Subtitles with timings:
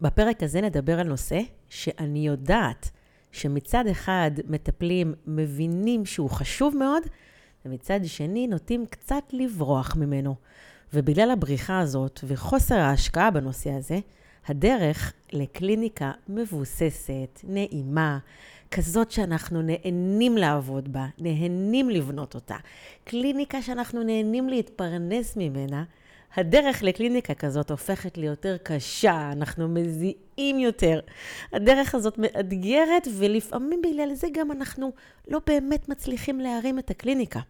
[0.00, 2.90] בפרק הזה נדבר על נושא שאני יודעת
[3.32, 7.02] שמצד אחד מטפלים מבינים שהוא חשוב מאוד,
[7.64, 10.34] ומצד שני נוטים קצת לברוח ממנו.
[10.94, 13.98] ובגלל הבריחה הזאת וחוסר ההשקעה בנושא הזה,
[14.46, 18.18] הדרך לקליניקה מבוססת, נעימה,
[18.70, 22.56] כזאת שאנחנו נהנים לעבוד בה, נהנים לבנות אותה,
[23.04, 25.84] קליניקה שאנחנו נהנים להתפרנס ממנה,
[26.36, 31.00] הדרך לקליניקה כזאת הופכת ליותר קשה, אנחנו מזיעים יותר.
[31.52, 34.92] הדרך הזאת מאתגרת, ולפעמים בגלל זה גם אנחנו
[35.28, 37.40] לא באמת מצליחים להרים את הקליניקה.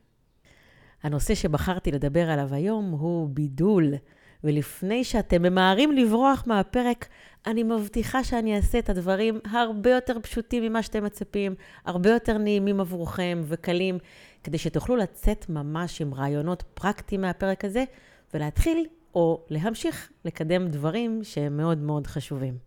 [1.02, 3.94] הנושא שבחרתי לדבר עליו היום הוא בידול.
[4.44, 7.08] ולפני שאתם ממהרים לברוח מהפרק,
[7.46, 12.80] אני מבטיחה שאני אעשה את הדברים הרבה יותר פשוטים ממה שאתם מצפים, הרבה יותר נעימים
[12.80, 13.98] עבורכם וקלים,
[14.42, 17.84] כדי שתוכלו לצאת ממש עם רעיונות פרקטיים מהפרק הזה,
[18.34, 22.58] ולהתחיל או להמשיך לקדם דברים שהם מאוד מאוד חשובים.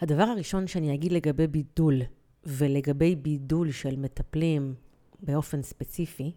[0.00, 2.02] הדבר הראשון שאני אגיד לגבי בידול,
[2.46, 4.74] ולגבי בידול של מטפלים
[5.20, 6.32] באופן ספציפי,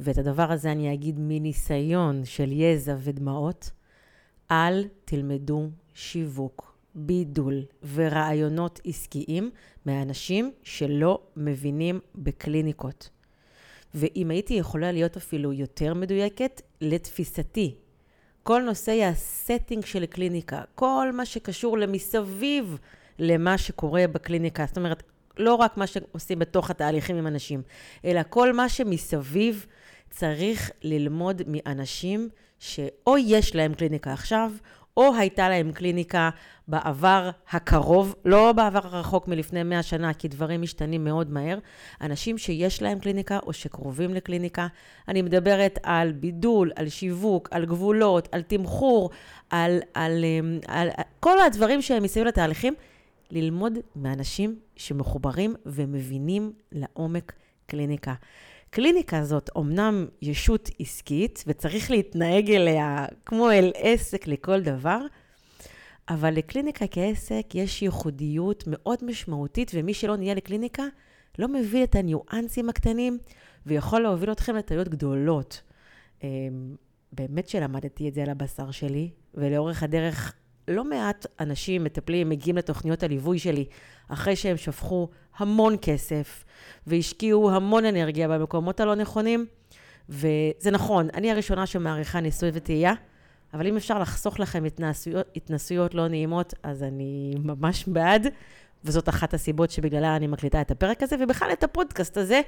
[0.00, 3.70] ואת הדבר הזה אני אגיד מניסיון של יזע ודמעות,
[4.50, 9.50] אל תלמדו שיווק, בידול ורעיונות עסקיים
[9.86, 13.10] מאנשים שלא מבינים בקליניקות.
[13.94, 17.74] ואם הייתי יכולה להיות אפילו יותר מדויקת, לתפיסתי,
[18.42, 22.78] כל נושאי הסטינג של קליניקה, כל מה שקשור למסביב
[23.18, 25.02] למה שקורה בקליניקה, זאת אומרת,
[25.38, 27.62] לא רק מה שעושים בתוך התהליכים עם אנשים,
[28.04, 29.66] אלא כל מה שמסביב
[30.10, 32.28] צריך ללמוד מאנשים
[32.58, 34.52] שאו יש להם קליניקה עכשיו,
[34.98, 36.30] או הייתה להם קליניקה
[36.68, 41.58] בעבר הקרוב, לא בעבר הרחוק מלפני 100 שנה, כי דברים משתנים מאוד מהר.
[42.00, 44.66] אנשים שיש להם קליניקה או שקרובים לקליניקה.
[45.08, 49.10] אני מדברת על בידול, על שיווק, על גבולות, על תמחור,
[49.50, 50.24] על, על, על,
[50.66, 52.74] על, על כל הדברים שהם מסביב לתהליכים.
[53.30, 57.32] ללמוד מאנשים שמחוברים ומבינים לעומק
[57.66, 58.14] קליניקה.
[58.70, 65.00] קליניקה זאת אומנם ישות עסקית, וצריך להתנהג אליה כמו אל עסק לכל דבר,
[66.08, 70.84] אבל לקליניקה כעסק יש ייחודיות מאוד משמעותית, ומי שלא נהיה לקליניקה
[71.38, 73.18] לא מבין את הניואנסים הקטנים,
[73.66, 75.62] ויכול להוביל אתכם לטעויות גדולות.
[76.22, 76.28] אמ,
[77.12, 80.34] באמת שלמדתי את זה על הבשר שלי, ולאורך הדרך
[80.68, 83.64] לא מעט אנשים, מטפלים, מגיעים לתוכניות הליווי שלי
[84.08, 86.44] אחרי שהם שפכו המון כסף
[86.86, 89.46] והשקיעו המון אנרגיה במקומות הלא נכונים.
[90.08, 92.92] וזה נכון, אני הראשונה שמעריכה ניסוי וטעייה,
[93.54, 98.26] אבל אם אפשר לחסוך לכם התנסויות, התנסויות לא נעימות, אז אני ממש בעד.
[98.84, 102.40] וזאת אחת הסיבות שבגללה אני מקליטה את הפרק הזה, ובכלל את הפודקאסט הזה,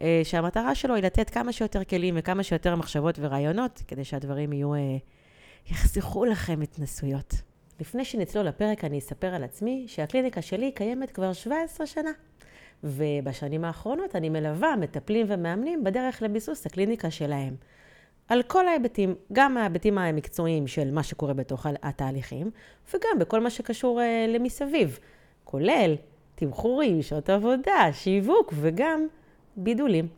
[0.00, 4.74] אה, שהמטרה שלו היא לתת כמה שיותר כלים וכמה שיותר מחשבות ורעיונות, כדי שהדברים יהיו,
[4.74, 4.96] אה,
[5.70, 7.47] יחסכו לכם התנסויות.
[7.80, 12.10] לפני שנצלול לפרק אני אספר על עצמי שהקליניקה שלי קיימת כבר 17 שנה.
[12.84, 17.54] ובשנים האחרונות אני מלווה מטפלים ומאמנים בדרך לביסוס הקליניקה שלהם.
[18.28, 22.50] על כל ההיבטים, גם ההיבטים המקצועיים של מה שקורה בתוך התהליכים,
[22.88, 24.98] וגם בכל מה שקשור uh, למסביב,
[25.44, 25.94] כולל
[26.34, 29.06] תמחורים, שעות עבודה, שיווק וגם
[29.56, 30.08] בידולים.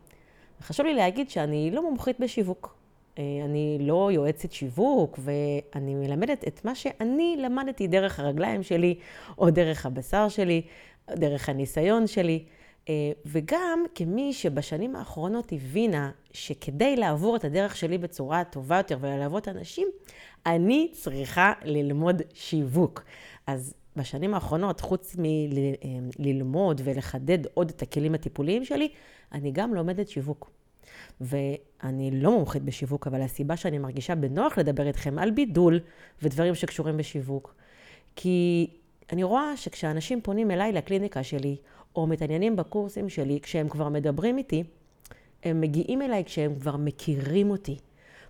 [0.60, 2.79] וחשוב לי להגיד שאני לא מומחית בשיווק.
[3.20, 8.94] אה, אני לא יועצת שיווק, ואני מלמדת את מה שאני למדתי דרך הרגליים שלי,
[9.38, 10.62] או דרך הבשר שלי,
[11.10, 12.44] דרך הניסיון שלי.
[12.88, 19.48] אה, וגם כמי שבשנים האחרונות הבינה שכדי לעבור את הדרך שלי בצורה טובה יותר וללוות
[19.48, 19.88] אנשים,
[20.46, 23.04] אני צריכה ללמוד שיווק.
[23.46, 28.88] אז בשנים האחרונות, חוץ מללמוד ולחדד עוד את הכלים הטיפוליים שלי,
[29.32, 30.50] אני גם לומדת שיווק.
[31.20, 35.80] ואני לא מומחית בשיווק, אבל הסיבה שאני מרגישה בנוח לדבר איתכם על בידול
[36.22, 37.54] ודברים שקשורים בשיווק,
[38.16, 38.70] כי
[39.12, 41.56] אני רואה שכשאנשים פונים אליי לקליניקה שלי,
[41.96, 44.64] או מתעניינים בקורסים שלי, כשהם כבר מדברים איתי,
[45.44, 47.76] הם מגיעים אליי כשהם כבר מכירים אותי.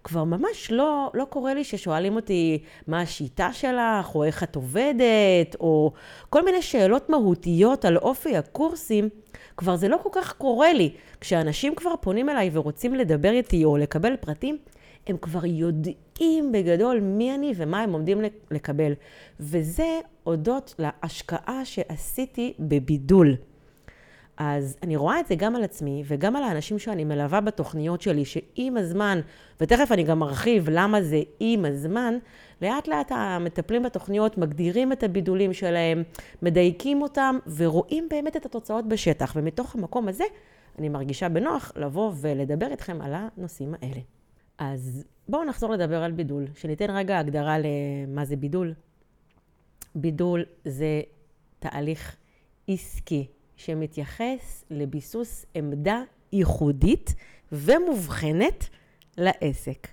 [0.05, 5.56] כבר ממש לא, לא קורה לי ששואלים אותי מה השיטה שלך, או איך את עובדת,
[5.61, 5.93] או
[6.31, 9.08] כל מיני שאלות מהותיות על אופי הקורסים,
[9.56, 10.93] כבר זה לא כל כך קורה לי.
[11.20, 14.58] כשאנשים כבר פונים אליי ורוצים לדבר איתי או לקבל פרטים,
[15.06, 18.20] הם כבר יודעים בגדול מי אני ומה הם עומדים
[18.50, 18.93] לקבל.
[19.41, 23.37] וזה הודות להשקעה שעשיתי בבידול.
[24.42, 28.25] אז אני רואה את זה גם על עצמי וגם על האנשים שאני מלווה בתוכניות שלי,
[28.25, 29.20] שעם הזמן,
[29.60, 32.14] ותכף אני גם ארחיב למה זה עם הזמן,
[32.62, 36.02] לאט לאט המטפלים בתוכניות מגדירים את הבידולים שלהם,
[36.42, 39.32] מדייקים אותם ורואים באמת את התוצאות בשטח.
[39.37, 40.25] ומתוך המקום הזה
[40.78, 44.00] אני מרגישה בנוח לבוא ולדבר איתכם על הנושאים האלה.
[44.58, 48.75] אז בואו נחזור לדבר על בידול, שניתן רגע הגדרה למה זה בידול.
[49.94, 51.00] בידול זה
[51.58, 52.16] תהליך
[52.69, 53.26] עסקי
[53.61, 56.03] שמתייחס לביסוס עמדה
[56.33, 57.15] ייחודית
[57.53, 58.69] ומובחנת
[59.19, 59.89] לעסק.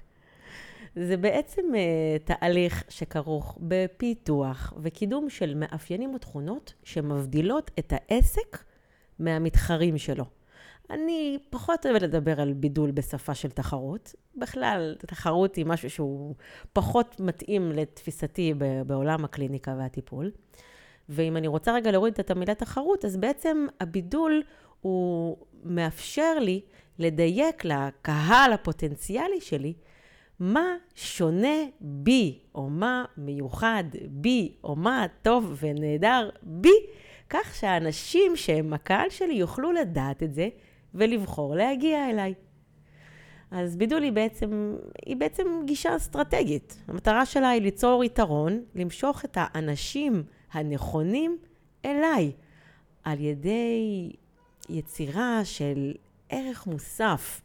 [0.96, 8.64] זה בעצם uh, תהליך שכרוך בפיתוח וקידום של מאפיינים ותכונות שמבדילות את העסק
[9.20, 10.26] מהמתחרים שלו.
[10.90, 14.16] אני פחות אוהבת לדבר על בידול בשפה של תחרות.
[14.36, 16.36] בכלל, תחרות היא משהו שהוא
[16.74, 18.54] פחות מתאים לתפיסתי
[18.88, 20.32] בעולם הקליניקה והטיפול.
[21.10, 24.44] ואם אני רוצה רגע להוריד את המילה תחרות, אז בעצם הבידול
[24.82, 26.62] הוא מאפשר לי
[27.00, 29.74] לדייק לקהל הפוטנציאלי שלי
[30.40, 36.76] מה שונה בי, או מה מיוחד בי, או מה טוב ונהדר בי,
[37.30, 40.50] כך שהאנשים שהם הקהל שלי יוכלו לדעת את זה
[40.94, 42.34] ולבחור להגיע אליי.
[43.52, 44.76] אז בידול היא בעצם,
[45.06, 46.84] היא בעצם גישה אסטרטגית.
[46.88, 51.38] המטרה שלה היא ליצור יתרון, למשוך את האנשים הנכונים
[51.86, 52.32] אליי,
[53.04, 54.12] על ידי
[54.70, 55.94] יצירה של
[56.30, 57.42] ערך מוסף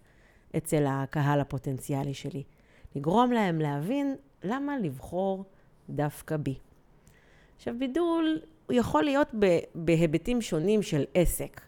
[0.56, 2.43] אצל הקהל הפוטנציאלי שלי.
[2.96, 5.44] לגרום להם להבין למה לבחור
[5.90, 6.54] דווקא בי.
[7.56, 9.28] עכשיו, בידול הוא יכול להיות
[9.75, 11.60] בהיבטים שונים של עסק.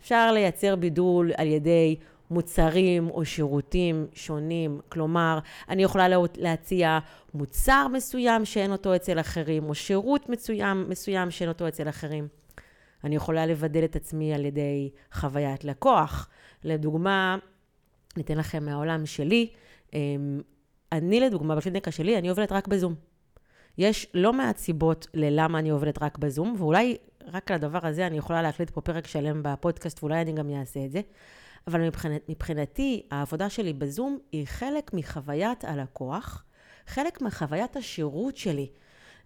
[0.00, 1.96] אפשר לייצר בידול על ידי
[2.32, 4.80] מוצרים או שירותים שונים.
[4.88, 5.38] כלומר,
[5.68, 6.06] אני יכולה
[6.36, 6.98] להציע
[7.34, 12.28] מוצר מסוים שאין אותו אצל אחרים, או שירות מסוים, מסוים שאין אותו אצל אחרים.
[13.04, 16.28] אני יכולה לבדל את עצמי על ידי חוויית לקוח.
[16.64, 17.36] לדוגמה,
[18.16, 19.48] ניתן לכם מהעולם שלי,
[19.94, 20.40] אמ,
[20.92, 22.94] אני לדוגמה, בקליניקה שלי, אני עובדת רק בזום.
[23.78, 26.96] יש לא מעט סיבות ללמה אני עובדת רק בזום, ואולי
[27.26, 30.84] רק על הדבר הזה אני יכולה להקליט פה פרק שלם בפודקאסט, ואולי אני גם אעשה
[30.84, 31.00] את זה.
[31.66, 36.44] אבל מבחינת, מבחינתי, העבודה שלי בזום היא חלק מחוויית הלקוח,
[36.86, 38.68] חלק מחוויית השירות שלי.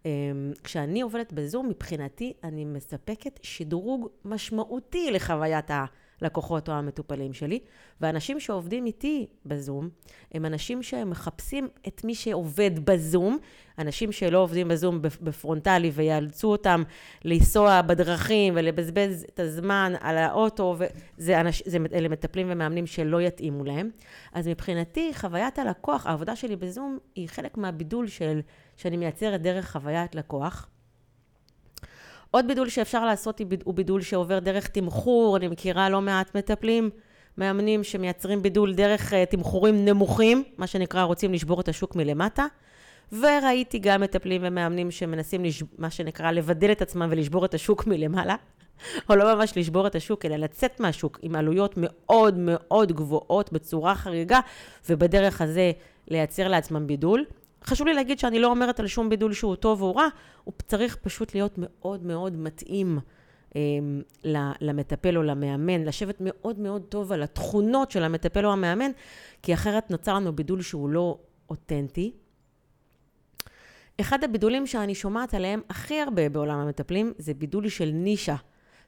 [0.05, 5.85] אמ, כשאני עובדת בזום, מבחינתי אני מספקת שדרוג משמעותי לחוויית ה...
[6.21, 7.59] הלקוחות או המטופלים שלי,
[8.01, 9.89] ואנשים שעובדים איתי בזום,
[10.33, 13.39] הם אנשים שמחפשים את מי שעובד בזום,
[13.79, 16.83] אנשים שלא עובדים בזום בפרונטלי ויאלצו אותם
[17.25, 23.65] לנסוע בדרכים ולבזבז את הזמן על האוטו, וזה אנש, זה, אלה מטפלים ומאמנים שלא יתאימו
[23.65, 23.91] להם.
[24.33, 28.41] אז מבחינתי, חוויית הלקוח, העבודה שלי בזום, היא חלק מהבידול של,
[28.77, 30.69] שאני מייצרת דרך חוויית לקוח.
[32.37, 36.91] עוד בידול שאפשר לעשות הוא בידול שעובר דרך תמחור, אני מכירה לא מעט מטפלים,
[37.39, 42.47] מאמנים שמייצרים בידול דרך uh, תמחורים נמוכים, מה שנקרא רוצים לשבור את השוק מלמטה.
[43.13, 45.63] וראיתי גם מטפלים ומאמנים שמנסים, לש...
[45.79, 48.37] מה שנקרא, לבדל את עצמם ולשבור את השוק מלמעלה.
[49.11, 53.95] או לא ממש לשבור את השוק, אלא לצאת מהשוק עם עלויות מאוד מאוד גבוהות בצורה
[53.95, 54.41] חריגה,
[54.89, 55.73] ובדרך הזה
[56.09, 57.25] לייצר לעצמם בידול.
[57.65, 60.09] חשוב לי להגיד שאני לא אומרת על שום בידול שהוא טוב או רע,
[60.45, 62.99] הוא צריך פשוט להיות מאוד מאוד מתאים
[63.57, 63.61] אה,
[64.61, 68.91] למטפל או למאמן, לשבת מאוד מאוד טוב על התכונות של המטפל או המאמן,
[69.43, 71.19] כי אחרת נוצר לנו בידול שהוא לא
[71.51, 72.13] אותנטי.
[74.01, 78.37] אחד הבידולים שאני שומעת עליהם הכי הרבה בעולם המטפלים זה בידול של נישה.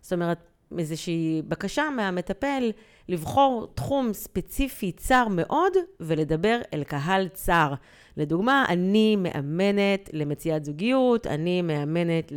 [0.01, 0.39] זאת אומרת,
[0.79, 2.71] איזושהי בקשה מהמטפל
[3.09, 7.75] לבחור תחום ספציפי צר מאוד ולדבר אל קהל צר.
[8.17, 12.33] לדוגמה, אני מאמנת למציאת זוגיות, אני מאמנת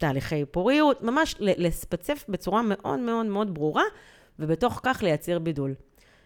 [0.00, 3.84] לתהליכי פוריות, ממש לספצף בצורה מאוד מאוד מאוד ברורה,
[4.38, 5.74] ובתוך כך לייצר בידול.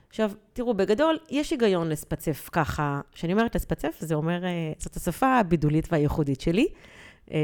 [0.09, 5.39] עכשיו, תראו, בגדול, יש היגיון לספצף ככה, כשאני אומרת לספצף, זה אומר, אה, זאת השפה
[5.39, 6.67] הבידולית והייחודית שלי,
[7.31, 7.39] אה,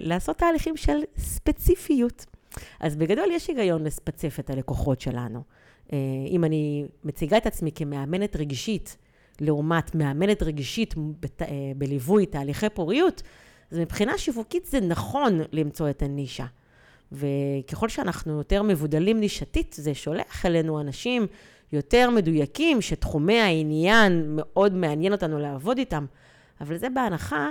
[0.00, 2.26] לעשות תהליכים של ספציפיות.
[2.80, 5.42] אז בגדול יש היגיון לספצף את הלקוחות שלנו.
[5.92, 5.98] אה,
[6.28, 8.96] אם אני מציגה את עצמי כמאמנת רגשית,
[9.40, 11.42] לעומת מאמנת רגשית בת,
[11.76, 13.22] בליווי תהליכי פוריות,
[13.70, 16.46] אז מבחינה שיווקית זה נכון למצוא את הנישה.
[17.12, 21.26] וככל שאנחנו יותר מבודלים נישתית, זה שולח אלינו אנשים
[21.72, 26.06] יותר מדויקים, שתחומי העניין מאוד מעניין אותנו לעבוד איתם.
[26.60, 27.50] אבל זה בהנחה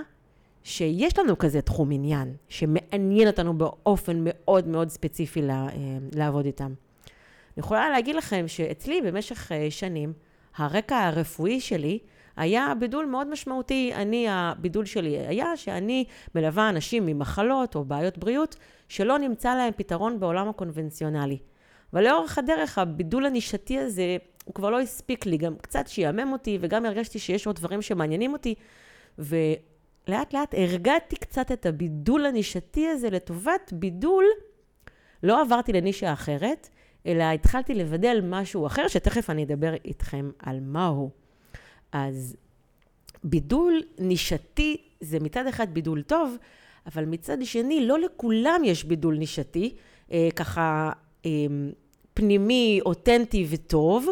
[0.63, 5.67] שיש לנו כזה תחום עניין, שמעניין אותנו באופן מאוד מאוד ספציפי אה,
[6.15, 6.73] לעבוד איתם.
[7.57, 10.13] אני יכולה להגיד לכם שאצלי במשך אה, שנים,
[10.55, 11.99] הרקע הרפואי שלי
[12.37, 13.91] היה בידול מאוד משמעותי.
[13.95, 18.55] אני, הבידול שלי היה שאני מלווה אנשים ממחלות או בעיות בריאות
[18.89, 21.37] שלא נמצא להם פתרון בעולם הקונבנציונלי.
[21.93, 26.57] אבל לאורך הדרך, הבידול הנישתי הזה, הוא כבר לא הספיק לי, גם קצת שיאמם אותי,
[26.61, 28.55] וגם הרגשתי שיש עוד דברים שמעניינים אותי,
[30.07, 34.25] ולאט לאט הרגעתי קצת את הבידול הנישתי הזה לטובת בידול.
[35.23, 36.69] לא עברתי לנישה אחרת,
[37.05, 41.09] אלא התחלתי לבדל משהו אחר, שתכף אני אדבר איתכם על מהו.
[41.91, 42.35] אז
[43.23, 46.37] בידול נישתי זה מצד אחד בידול טוב,
[46.85, 49.75] אבל מצד שני, לא לכולם יש בידול נישתי,
[50.11, 50.91] אה, ככה
[51.25, 51.29] אה,
[52.13, 54.07] פנימי, אותנטי וטוב,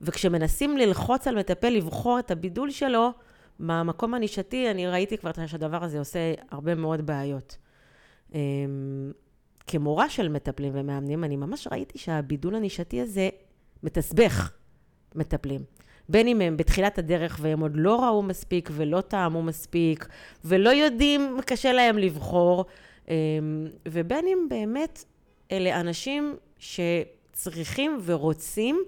[0.00, 3.10] וכשמנסים ללחוץ על מטפל לבחור את הבידול שלו,
[3.58, 7.56] מהמקום הנישתי, אני ראיתי כבר שהדבר הזה עושה הרבה מאוד בעיות.
[8.34, 8.40] אה,
[9.66, 13.28] כמורה של מטפלים ומאמנים, אני ממש ראיתי שהבידול הנישתי הזה
[13.82, 14.52] מתסבך
[15.14, 15.60] מטפלים.
[16.08, 20.08] בין אם הם בתחילת הדרך והם עוד לא ראו מספיק ולא טעמו מספיק
[20.44, 22.64] ולא יודעים, קשה להם לבחור,
[23.08, 23.14] אמ,
[23.88, 25.04] ובין אם באמת
[25.52, 28.82] אלה אנשים שצריכים ורוצים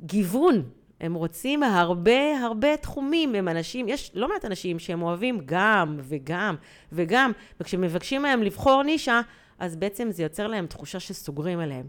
[0.00, 0.62] גיוון.
[1.04, 6.54] הם רוצים הרבה הרבה תחומים, הם אנשים, יש לא מעט אנשים שהם אוהבים גם וגם
[6.92, 9.20] וגם, וכשמבקשים מהם לבחור נישה,
[9.58, 11.86] אז בעצם זה יוצר להם תחושה שסוגרים עליהם.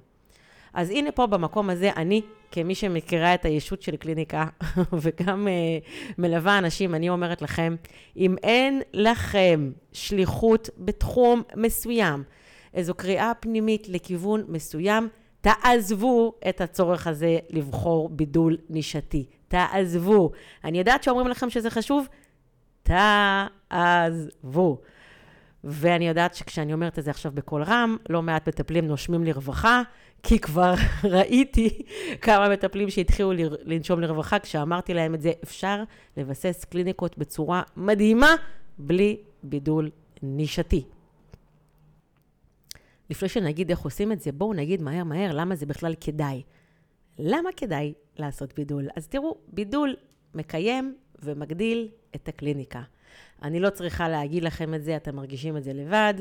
[0.74, 4.46] אז הנה פה במקום הזה, אני, כמי שמכירה את הישות של קליניקה,
[5.02, 7.76] וגם uh, מלווה אנשים, אני אומרת לכם,
[8.18, 12.24] אם אין לכם שליחות בתחום מסוים,
[12.74, 15.10] איזו קריאה פנימית לכיוון מסוים,
[15.46, 19.26] תעזבו את הצורך הזה לבחור בידול נישתי.
[19.48, 20.32] תעזבו.
[20.64, 22.08] אני יודעת שאומרים לכם שזה חשוב,
[22.84, 24.82] תעזבו.
[25.64, 29.82] ואני יודעת שכשאני אומרת את זה עכשיו בקול רם, לא מעט מטפלים נושמים לרווחה,
[30.24, 30.74] כי כבר
[31.04, 31.82] ראיתי
[32.22, 33.32] כמה מטפלים שהתחילו
[33.64, 35.84] לנשום לרווחה, כשאמרתי להם את זה, אפשר
[36.18, 38.36] לבסס קליניקות בצורה מדהימה,
[38.78, 39.90] בלי בידול
[40.22, 40.84] נישתי.
[43.10, 46.42] לפני שנגיד איך עושים את זה, בואו נגיד מהר מהר למה זה בכלל כדאי.
[47.20, 48.88] למה כדאי לעשות בידול?
[48.96, 49.96] אז תראו, בידול
[50.34, 52.82] מקיים ומגדיל את הקליניקה.
[53.44, 56.14] אני לא צריכה להגיד לכם את זה, אתם מרגישים את זה לבד.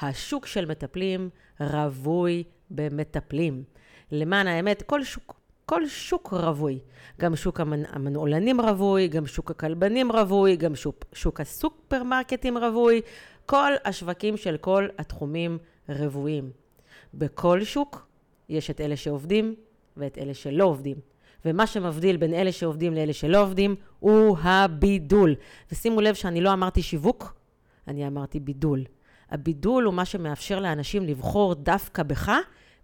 [0.00, 1.30] השוק של מטפלים
[1.60, 3.64] רווי במטפלים.
[4.12, 6.78] למען האמת, כל שוק, כל שוק רווי.
[7.20, 13.00] גם שוק המנעולנים רווי, גם שוק הכלבנים רווי, גם שוק, שוק הסופרמרקטים רווי.
[13.46, 16.50] כל השווקים של כל התחומים רבויים.
[17.14, 18.08] בכל שוק
[18.48, 19.54] יש את אלה שעובדים
[19.96, 20.96] ואת אלה שלא עובדים.
[21.44, 25.34] ומה שמבדיל בין אלה שעובדים לאלה שלא עובדים הוא הבידול.
[25.72, 27.34] ושימו לב שאני לא אמרתי שיווק,
[27.88, 28.84] אני אמרתי בידול.
[29.30, 32.32] הבידול הוא מה שמאפשר לאנשים לבחור דווקא בך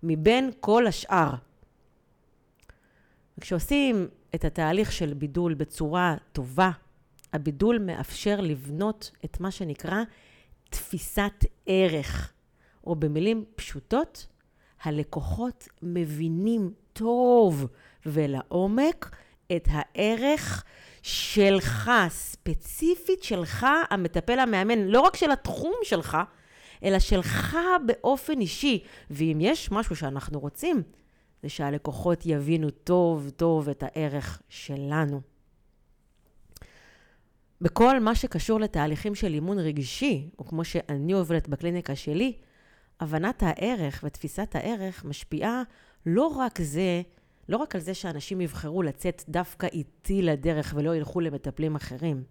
[0.03, 1.31] מבין כל השאר.
[3.39, 6.71] וכשעושים את התהליך של בידול בצורה טובה,
[7.33, 10.03] הבידול מאפשר לבנות את מה שנקרא
[10.71, 12.33] תפיסת ערך,
[12.87, 14.27] או במילים פשוטות,
[14.83, 17.67] הלקוחות מבינים טוב
[18.07, 19.17] ולעומק
[19.57, 20.65] את הערך
[21.03, 26.19] שלך, ספציפית שלך, המטפל המאמן, לא רק של התחום שלך,
[26.85, 28.83] אלא שלך באופן אישי.
[29.11, 30.83] ואם יש משהו שאנחנו רוצים,
[31.43, 35.21] זה שהלקוחות יבינו טוב טוב את הערך שלנו.
[37.61, 42.33] בכל מה שקשור לתהליכים של אימון רגשי, או כמו שאני עובדת בקליניקה שלי,
[43.01, 45.63] הבנת הערך ותפיסת הערך משפיעה
[46.07, 47.03] לא רק זה,
[47.49, 52.25] לא רק על זה שאנשים יבחרו לצאת דווקא איתי לדרך ולא ילכו למטפלים אחרים.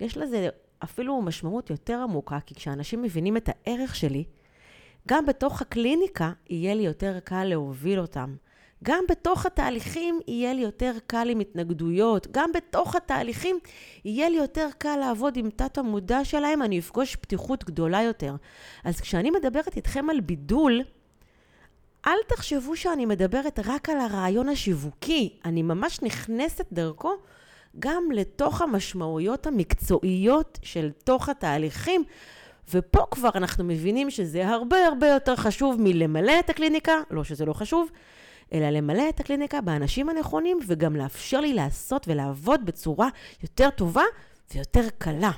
[0.00, 0.48] יש לזה
[0.84, 4.24] אפילו משמעות יותר עמוקה, כי כשאנשים מבינים את הערך שלי,
[5.08, 8.36] גם בתוך הקליניקה יהיה לי יותר קל להוביל אותם.
[8.86, 13.58] גם בתוך התהליכים יהיה לי יותר קל עם התנגדויות, גם בתוך התהליכים
[14.04, 18.34] יהיה לי יותר קל לעבוד עם תת המודע שלהם, אני אפגוש פתיחות גדולה יותר.
[18.84, 20.82] אז כשאני מדברת איתכם על בידול,
[22.06, 27.12] אל תחשבו שאני מדברת רק על הרעיון השיווקי, אני ממש נכנסת דרכו
[27.78, 32.04] גם לתוך המשמעויות המקצועיות של תוך התהליכים.
[32.74, 37.52] ופה כבר אנחנו מבינים שזה הרבה הרבה יותר חשוב מלמלא את הקליניקה, לא שזה לא
[37.52, 37.90] חשוב,
[38.52, 43.08] אלא למלא את הקליניקה באנשים הנכונים וגם לאפשר לי לעשות ולעבוד בצורה
[43.42, 44.04] יותר טובה
[44.54, 45.30] ויותר קלה.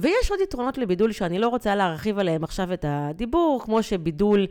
[0.00, 4.46] ויש עוד יתרונות לבידול שאני לא רוצה להרחיב עליהם עכשיו את הדיבור, כמו שבידול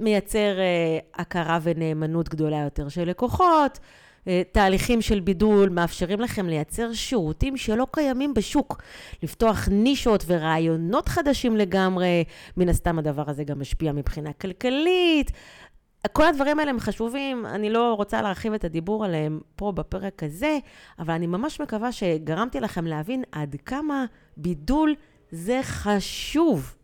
[0.00, 3.78] מייצר אה, הכרה ונאמנות גדולה יותר של לקוחות,
[4.52, 8.82] תהליכים של בידול מאפשרים לכם לייצר שירותים שלא קיימים בשוק,
[9.22, 12.24] לפתוח נישות ורעיונות חדשים לגמרי,
[12.56, 15.32] מן הסתם הדבר הזה גם משפיע מבחינה כלכלית.
[16.12, 20.58] כל הדברים האלה הם חשובים, אני לא רוצה להרחיב את הדיבור עליהם פה בפרק הזה,
[20.98, 24.04] אבל אני ממש מקווה שגרמתי לכם להבין עד כמה
[24.36, 24.94] בידול
[25.30, 26.76] זה חשוב.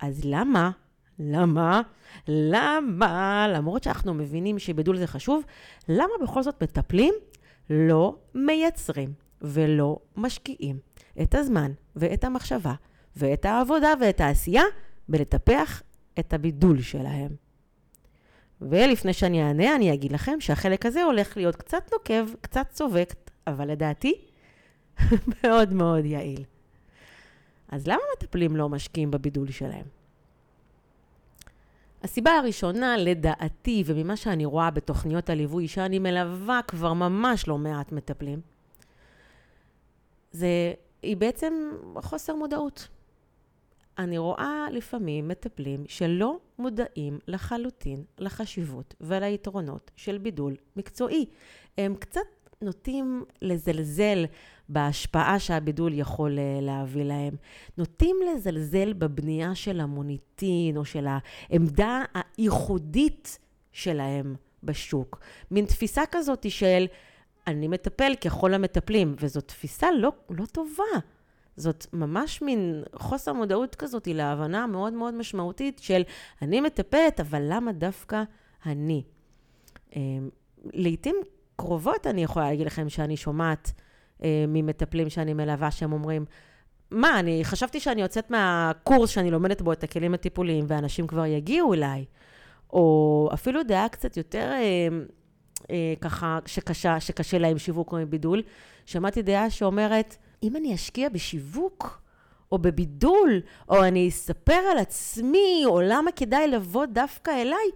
[0.00, 0.70] אז למה
[1.18, 1.82] למה?
[2.28, 3.46] למה?
[3.54, 5.42] למרות שאנחנו מבינים שבידול זה חשוב,
[5.88, 7.14] למה בכל זאת מטפלים
[7.70, 10.78] לא מייצרים ולא משקיעים
[11.22, 12.74] את הזמן ואת המחשבה
[13.16, 14.62] ואת העבודה ואת העשייה
[15.08, 15.82] בלטפח
[16.18, 17.30] את הבידול שלהם?
[18.60, 23.14] ולפני שאני אענה, אני אגיד לכם שהחלק הזה הולך להיות קצת נוקב, קצת צובק,
[23.46, 24.14] אבל לדעתי,
[25.44, 26.44] מאוד מאוד יעיל.
[27.68, 29.93] אז למה מטפלים לא משקיעים בבידול שלהם?
[32.04, 38.40] הסיבה הראשונה, לדעתי, וממה שאני רואה בתוכניות הליווי, שאני מלווה כבר ממש לא מעט מטפלים,
[40.32, 42.88] זה, היא בעצם חוסר מודעות.
[43.98, 51.26] אני רואה לפעמים מטפלים שלא מודעים לחלוטין לחשיבות וליתרונות של בידול מקצועי.
[51.78, 52.20] הם קצת
[52.62, 54.24] נוטים לזלזל
[54.68, 57.34] בהשפעה שהבידול יכול אה, להביא להם.
[57.78, 61.06] נוטים לזלזל בבנייה של המוניטין או של
[61.50, 63.38] העמדה הייחודית
[63.72, 65.20] שלהם בשוק.
[65.50, 66.86] מין תפיסה כזאת של
[67.46, 70.98] אני מטפל ככל המטפלים, וזו תפיסה לא, לא טובה.
[71.56, 76.02] זאת ממש מין חוסר מודעות כזאת להבנה מאוד מאוד משמעותית של
[76.42, 78.22] אני מטפלת, אבל למה דווקא
[78.66, 79.02] אני?
[79.96, 80.28] אמ,
[80.64, 81.16] לעתים
[81.56, 83.72] קרובות אני יכולה להגיד לכם שאני שומעת
[84.48, 86.24] ממטפלים שאני מלווה, שהם אומרים,
[86.90, 91.74] מה, אני חשבתי שאני יוצאת מהקורס שאני לומדת בו את הכלים הטיפוליים, ואנשים כבר יגיעו
[91.74, 92.04] אליי.
[92.72, 94.88] או אפילו דעה קצת יותר אה,
[95.70, 98.42] אה, ככה, שקשה, שקשה להם שיווק או בידול.
[98.86, 102.00] שמעתי דעה שאומרת, אם אני אשקיע בשיווק,
[102.52, 107.70] או בבידול, או אני אספר על עצמי, או למה כדאי לבוא דווקא אליי,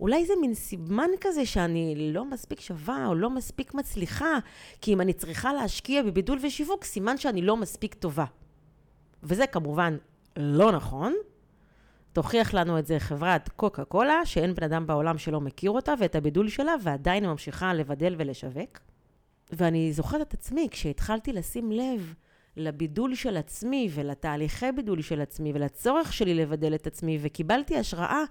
[0.00, 4.38] אולי זה מין סימן כזה שאני לא מספיק שווה או לא מספיק מצליחה,
[4.80, 8.24] כי אם אני צריכה להשקיע בבידול ושיווק, סימן שאני לא מספיק טובה.
[9.22, 9.96] וזה כמובן
[10.36, 11.14] לא נכון.
[12.12, 16.14] תוכיח לנו את זה חברת קוקה קולה, שאין בן אדם בעולם שלא מכיר אותה ואת
[16.14, 18.78] הבידול שלה, ועדיין ממשיכה לבדל ולשווק.
[19.52, 22.14] ואני זוכרת את עצמי, כשהתחלתי לשים לב
[22.56, 28.22] לבידול של עצמי ולתהליכי בידול של עצמי ולצורך שלי לבדל את עצמי, וקיבלתי השראה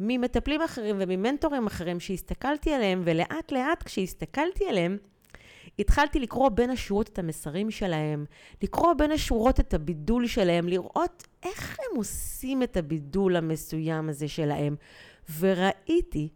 [0.00, 4.98] ממטפלים אחרים וממנטורים אחרים שהסתכלתי עליהם, ולאט לאט כשהסתכלתי עליהם,
[5.78, 8.24] התחלתי לקרוא בין השורות את המסרים שלהם,
[8.62, 14.76] לקרוא בין השורות את הבידול שלהם, לראות איך הם עושים את הבידול המסוים הזה שלהם.
[15.38, 16.28] וראיתי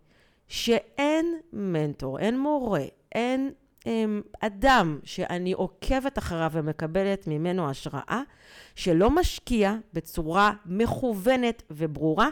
[0.48, 3.52] שאין מנטור, אין מורה, אין
[3.86, 8.22] הם, אדם שאני עוקבת אחריו ומקבלת ממנו השראה,
[8.74, 12.28] שלא משקיע בצורה מכוונת וברורה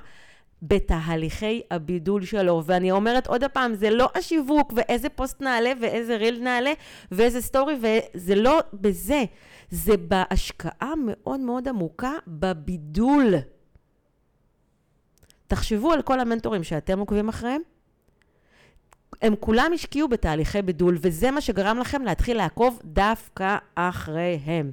[0.63, 2.63] בתהליכי הבידול שלו.
[2.67, 6.73] ואני אומרת עוד פעם, זה לא השיווק ואיזה פוסט נעלה ואיזה ריל נעלה
[7.13, 9.25] ואיזה סטורי, וזה לא בזה.
[9.71, 13.35] זה בהשקעה מאוד מאוד עמוקה בבידול.
[15.47, 17.63] תחשבו על כל המנטורים שאתם עוקבים אחריהם.
[19.23, 24.73] הם כולם השקיעו בתהליכי בידול, וזה מה שגרם לכם להתחיל לעקוב דווקא אחריהם.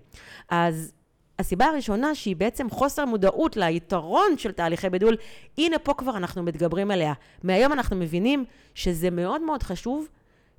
[0.49, 0.93] אז
[1.39, 5.17] הסיבה הראשונה, שהיא בעצם חוסר מודעות ליתרון של תהליכי בידול,
[5.57, 7.13] הנה פה כבר אנחנו מתגברים עליה.
[7.43, 10.07] מהיום אנחנו מבינים שזה מאוד מאוד חשוב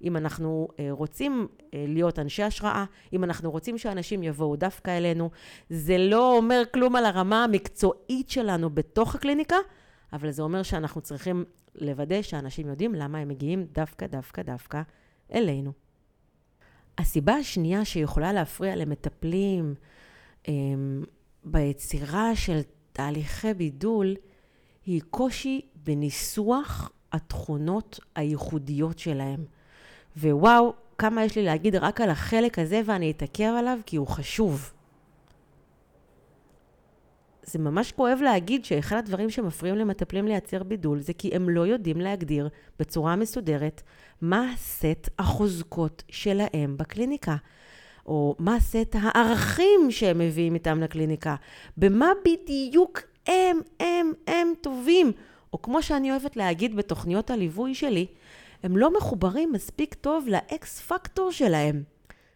[0.04, 5.30] אם אנחנו uh, רוצים uh, להיות אנשי השראה, אם אנחנו רוצים שאנשים יבואו דווקא אלינו.
[5.70, 9.56] זה לא אומר כלום על הרמה המקצועית שלנו בתוך הקליניקה,
[10.12, 14.82] אבל זה אומר שאנחנו צריכים לוודא שאנשים יודעים למה הם מגיעים דווקא, דווקא, דווקא
[15.34, 15.72] אלינו.
[16.98, 19.74] הסיבה השנייה שיכולה להפריע למטפלים,
[21.44, 22.60] ביצירה של
[22.92, 24.14] תהליכי בידול
[24.86, 29.44] היא קושי בניסוח התכונות הייחודיות שלהם.
[30.16, 34.72] ווואו, כמה יש לי להגיד רק על החלק הזה ואני אתעכב עליו כי הוא חשוב.
[37.42, 42.00] זה ממש כואב להגיד שאחד הדברים שמפריעים למטפלים לייצר בידול זה כי הם לא יודעים
[42.00, 43.82] להגדיר בצורה מסודרת
[44.20, 47.36] מה סט החוזקות שלהם בקליניקה.
[48.06, 51.34] או מה סט הערכים שהם מביאים איתם לקליניקה,
[51.76, 55.12] במה בדיוק הם, הם, הם טובים.
[55.52, 58.06] או כמו שאני אוהבת להגיד בתוכניות הליווי שלי,
[58.62, 61.93] הם לא מחוברים מספיק טוב ל X factor שלהם.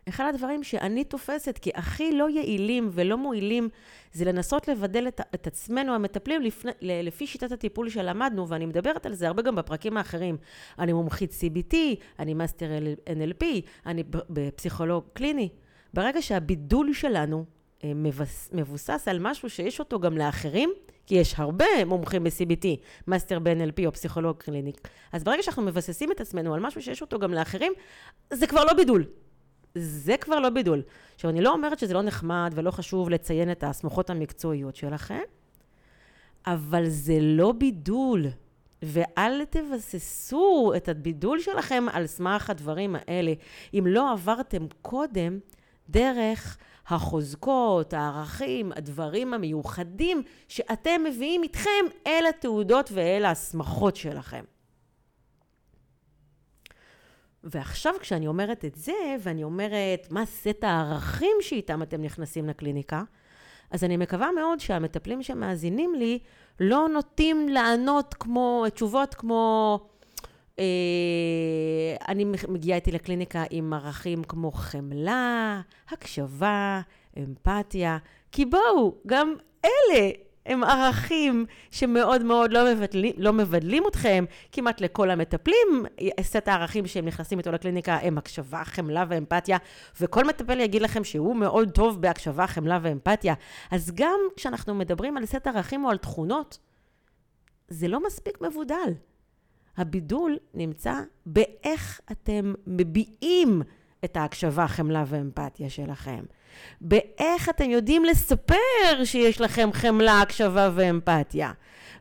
[0.08, 3.68] אחד הדברים שאני תופסת כהכי לא יעילים ולא מועילים,
[4.12, 9.14] זה לנסות לבדל את, את עצמנו המטפלים לפני, לפי שיטת הטיפול שלמדנו, ואני מדברת על
[9.14, 10.36] זה הרבה גם בפרקים האחרים.
[10.78, 11.76] אני מומחית CBT,
[12.18, 12.66] אני מאסטר
[13.06, 13.44] NLP,
[13.86, 15.48] אני פסיכולוג קליני.
[15.94, 17.44] ברגע שהבידול שלנו
[17.84, 17.92] אה,
[18.52, 20.70] מבוסס על משהו שיש אותו גם לאחרים,
[21.06, 22.66] כי יש הרבה מומחים ב-CBT,
[23.06, 27.18] מאסטר ב-NLP או פסיכולוג קליני, אז ברגע שאנחנו מבססים את עצמנו על משהו שיש אותו
[27.18, 27.72] גם לאחרים,
[28.32, 29.04] זה כבר לא בידול.
[29.78, 30.82] זה כבר לא בידול.
[31.14, 35.20] עכשיו, אני לא אומרת שזה לא נחמד ולא חשוב לציין את ההסמכות המקצועיות שלכם,
[36.46, 38.26] אבל זה לא בידול.
[38.82, 43.32] ואל תבססו את הבידול שלכם על סמך הדברים האלה.
[43.74, 45.38] אם לא עברתם קודם
[45.88, 54.44] דרך החוזקות, הערכים, הדברים המיוחדים שאתם מביאים איתכם אל התעודות ואל ההסמכות שלכם.
[57.44, 63.02] ועכשיו כשאני אומרת את זה, ואני אומרת מה סט הערכים שאיתם אתם נכנסים לקליניקה,
[63.70, 66.18] אז אני מקווה מאוד שהמטפלים שמאזינים לי
[66.60, 69.78] לא נוטים לענות כמו, תשובות כמו,
[70.58, 70.64] אה,
[72.08, 76.80] אני מגיעה איתי לקליניקה עם ערכים כמו חמלה, הקשבה,
[77.18, 77.98] אמפתיה,
[78.32, 80.10] כי בואו, גם אלה
[80.48, 84.24] הם ערכים שמאוד מאוד לא מבדלים, לא מבדלים אתכם.
[84.52, 85.84] כמעט לכל המטפלים,
[86.20, 89.58] סט הערכים שהם נכנסים איתו לקליניקה הם הקשבה, חמלה ואמפתיה,
[90.00, 93.34] וכל מטפל יגיד לכם שהוא מאוד טוב בהקשבה, חמלה ואמפתיה.
[93.70, 96.58] אז גם כשאנחנו מדברים על סט ערכים או על תכונות,
[97.68, 98.94] זה לא מספיק מבודל.
[99.76, 100.94] הבידול נמצא
[101.26, 103.62] באיך אתם מביעים
[104.04, 106.24] את ההקשבה, חמלה ואמפתיה שלכם.
[106.80, 111.52] באיך אתם יודעים לספר שיש לכם חמלה, הקשבה ואמפתיה.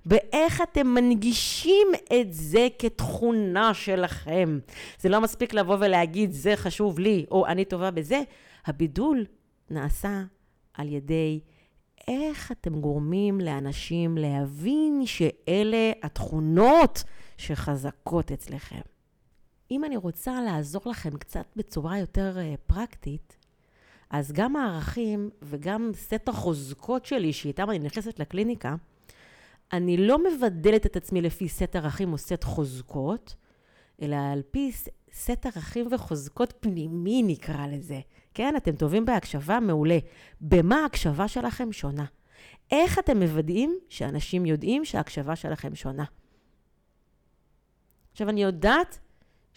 [0.05, 1.87] באיך אתם מנגישים
[2.21, 4.59] את זה כתכונה שלכם.
[4.99, 8.21] זה לא מספיק לבוא ולהגיד, זה חשוב לי, או אני טובה בזה.
[8.65, 9.25] הבידול
[9.69, 10.23] נעשה
[10.73, 11.39] על ידי
[12.07, 17.03] איך אתם גורמים לאנשים להבין שאלה התכונות
[17.37, 18.81] שחזקות אצלכם.
[19.71, 23.36] אם אני רוצה לעזור לכם קצת בצורה יותר uh, פרקטית,
[24.09, 28.75] אז גם הערכים וגם סט החוזקות שלי, שאיתם אני נכנסת לקליניקה,
[29.73, 33.35] אני לא מבדלת את עצמי לפי סט ערכים או סט חוזקות,
[34.01, 34.71] אלא על פי
[35.13, 37.99] סט ערכים וחוזקות פנימי נקרא לזה.
[38.33, 39.59] כן, אתם טובים בהקשבה?
[39.59, 39.97] מעולה.
[40.41, 42.05] במה ההקשבה שלכם שונה?
[42.71, 46.03] איך אתם מוודאים שאנשים יודעים שההקשבה שלכם שונה?
[48.11, 48.99] עכשיו, אני יודעת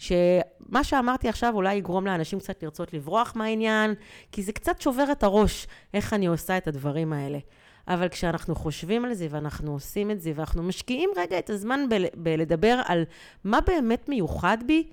[0.01, 3.93] שמה שאמרתי עכשיו אולי יגרום לאנשים קצת לרצות לברוח מהעניין,
[4.31, 7.39] כי זה קצת שובר את הראש איך אני עושה את הדברים האלה.
[7.87, 12.05] אבל כשאנחנו חושבים על זה ואנחנו עושים את זה ואנחנו משקיעים רגע את הזמן ב-
[12.15, 13.03] בלדבר על
[13.43, 14.87] מה באמת מיוחד בי,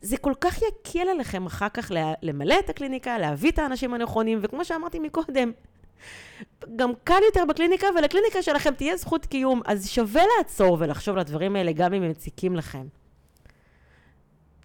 [0.00, 1.90] זה כל כך יקל עליכם אחר כך
[2.22, 5.52] למלא את הקליניקה, להביא את האנשים הנכונים, וכמו שאמרתי מקודם,
[6.76, 11.56] גם קל יותר בקליניקה, ולקליניקה שלכם תהיה זכות קיום, אז שווה לעצור ולחשוב על הדברים
[11.56, 12.86] האלה גם אם הם מציקים לכם.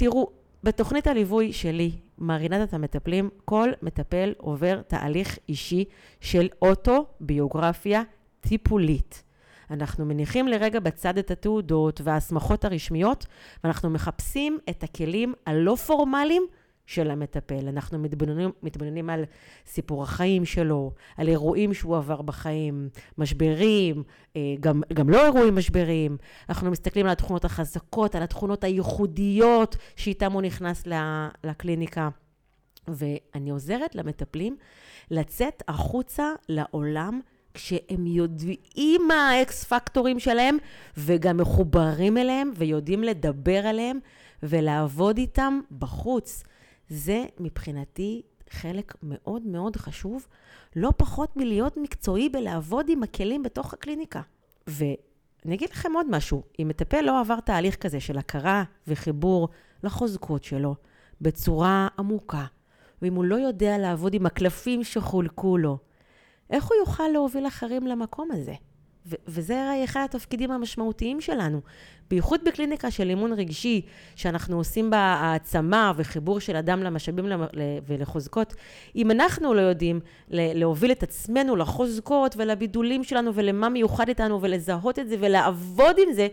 [0.02, 0.32] תראו,
[0.64, 5.86] בתוכנית הליווי שלי, מרינדת המטפלים, כל מטפל עובר תהליך אישי
[6.22, 8.02] של אוטוביוגרפיה
[8.40, 9.24] טיפולית.
[9.72, 13.26] אנחנו מניחים לרגע בצד את התעודות וההסמכות הרשמיות,
[13.64, 16.44] ואנחנו מחפשים את הכלים הלא פורמליים
[16.92, 17.68] של המטפל.
[17.68, 19.24] אנחנו מתבוננים, מתבוננים על
[19.66, 24.04] סיפור החיים שלו, על אירועים שהוא עבר בחיים, משברים,
[24.36, 26.18] אה, גם, גם לא אירועים משברים.
[26.50, 30.84] אנחנו מסתכלים על התכונות החזקות, על התכונות הייחודיות שאיתם הוא נכנס
[31.44, 32.10] לקליניקה.
[32.88, 34.58] ואני עוזרת למטפלים
[35.12, 37.20] לצאת החוצה לעולם
[37.54, 40.58] כשהם יודעים מה האקס פקטורים שלהם
[40.98, 44.00] וגם מחוברים אליהם ויודעים לדבר עליהם
[44.44, 46.44] ולעבוד איתם בחוץ.
[46.92, 50.28] זה מבחינתי חלק מאוד מאוד חשוב,
[50.76, 54.22] לא פחות מלהיות מקצועי בלעבוד עם הכלים בתוך הקליניקה.
[54.68, 59.50] ואני אגיד לכם עוד משהו, אם מטפל לא עבר תהליך כזה של הכרה וחיבור
[59.84, 60.76] לחוזקות שלו
[61.22, 62.46] בצורה עמוקה,
[63.02, 65.78] ואם הוא לא יודע לעבוד עם הקלפים שחולקו לו,
[66.50, 68.54] איך הוא יוכל להוביל אחרים למקום הזה?
[69.06, 71.62] ו- וזה הרי אחד התפקידים המשמעותיים שלנו,
[72.10, 73.82] בייחוד בקליניקה של אימון רגשי,
[74.16, 77.26] שאנחנו עושים בה העצמה וחיבור של אדם למשאבים
[77.88, 78.54] ולחוזקות.
[78.96, 85.10] אם אנחנו לא יודעים להוביל את עצמנו לחוזקות ולבידולים שלנו ולמה מיוחד איתנו ולזהות את
[85.10, 86.28] זה ולעבוד עם זה,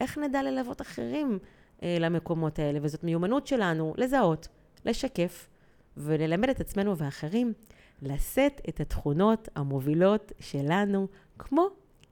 [0.00, 1.38] איך נדע ללוות אחרים
[1.82, 2.78] אה, למקומות האלה?
[2.82, 4.48] וזאת מיומנות שלנו לזהות,
[4.84, 5.48] לשקף
[5.96, 7.52] וללמד את עצמנו ואחרים
[8.02, 11.06] לשאת את התכונות המובילות שלנו,
[11.38, 11.68] כמו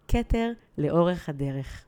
[0.08, 1.84] כתר לאורך הדרך.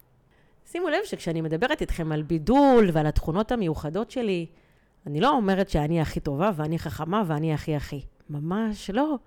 [0.67, 4.47] שימו לב שכשאני מדברת איתכם על בידול ועל התכונות המיוחדות שלי,
[5.07, 8.01] אני לא אומרת שאני הכי טובה ואני חכמה ואני הכי הכי.
[8.31, 9.19] ממש לא.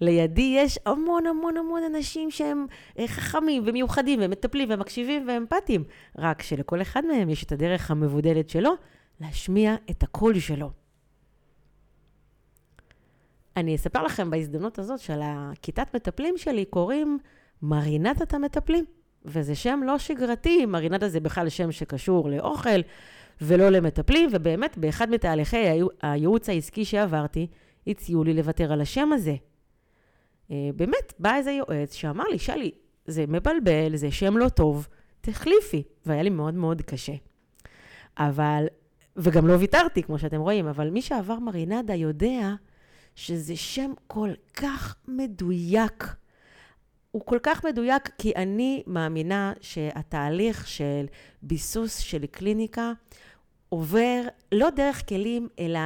[0.00, 2.66] לידי יש המון המון המון אנשים שהם
[2.98, 5.84] אה, חכמים ומיוחדים ומטפלים ומקשיבים ואמפתיים,
[6.18, 8.70] רק שלכל אחד מהם יש את הדרך המבודלת שלו
[9.20, 10.70] להשמיע את הקול שלו.
[13.56, 17.18] אני אספר לכם בהזדמנות הזאת של הכיתת מטפלים שלי קוראים
[17.62, 18.84] מרינדת המטפלים.
[19.24, 22.80] וזה שם לא שגרתי, מרינדה זה בכלל שם שקשור לאוכל
[23.40, 27.46] ולא למטפלים, ובאמת באחד מתהליכי הייעוץ העסקי שעברתי,
[27.86, 29.34] הציעו לי לוותר על השם הזה.
[30.50, 32.70] אה, באמת, בא איזה יועץ שאמר לי, שלי,
[33.06, 34.88] זה מבלבל, זה שם לא טוב,
[35.20, 35.82] תחליפי.
[36.06, 37.12] והיה לי מאוד מאוד קשה.
[38.18, 38.66] אבל,
[39.16, 42.54] וגם לא ויתרתי, כמו שאתם רואים, אבל מי שעבר מרינדה יודע
[43.14, 46.04] שזה שם כל כך מדויק.
[47.10, 51.06] הוא כל כך מדויק, כי אני מאמינה שהתהליך של
[51.42, 52.92] ביסוס של קליניקה
[53.68, 55.80] עובר לא דרך כלים, אלא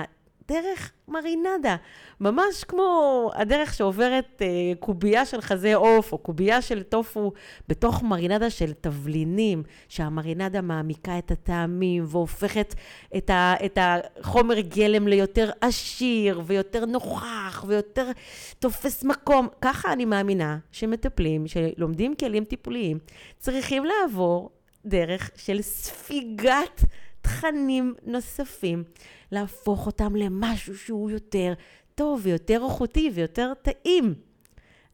[0.49, 1.77] דרך מרינדה,
[2.21, 4.47] ממש כמו הדרך שעוברת אה,
[4.81, 7.33] קובייה של חזה עוף או קובייה של טופו
[7.69, 12.75] בתוך מרינדה של תבלינים, שהמרינדה מעמיקה את הטעמים והופכת
[13.17, 18.11] את, ה, את החומר גלם ליותר עשיר ויותר נוכח ויותר
[18.59, 19.49] תופס מקום.
[19.61, 22.99] ככה אני מאמינה שמטפלים, שלומדים כלים טיפוליים,
[23.39, 24.51] צריכים לעבור
[24.87, 26.85] דרך של ספיגת
[27.23, 28.85] תכנים נוספים,
[29.33, 31.53] להפוך אותם למשהו שהוא יותר
[31.95, 34.15] טוב ויותר איכותי ויותר טעים.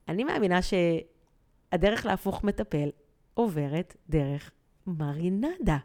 [0.09, 2.89] אני מאמינה שהדרך להפוך מטפל
[3.35, 4.51] עוברת דרך
[4.87, 5.77] מרינדה,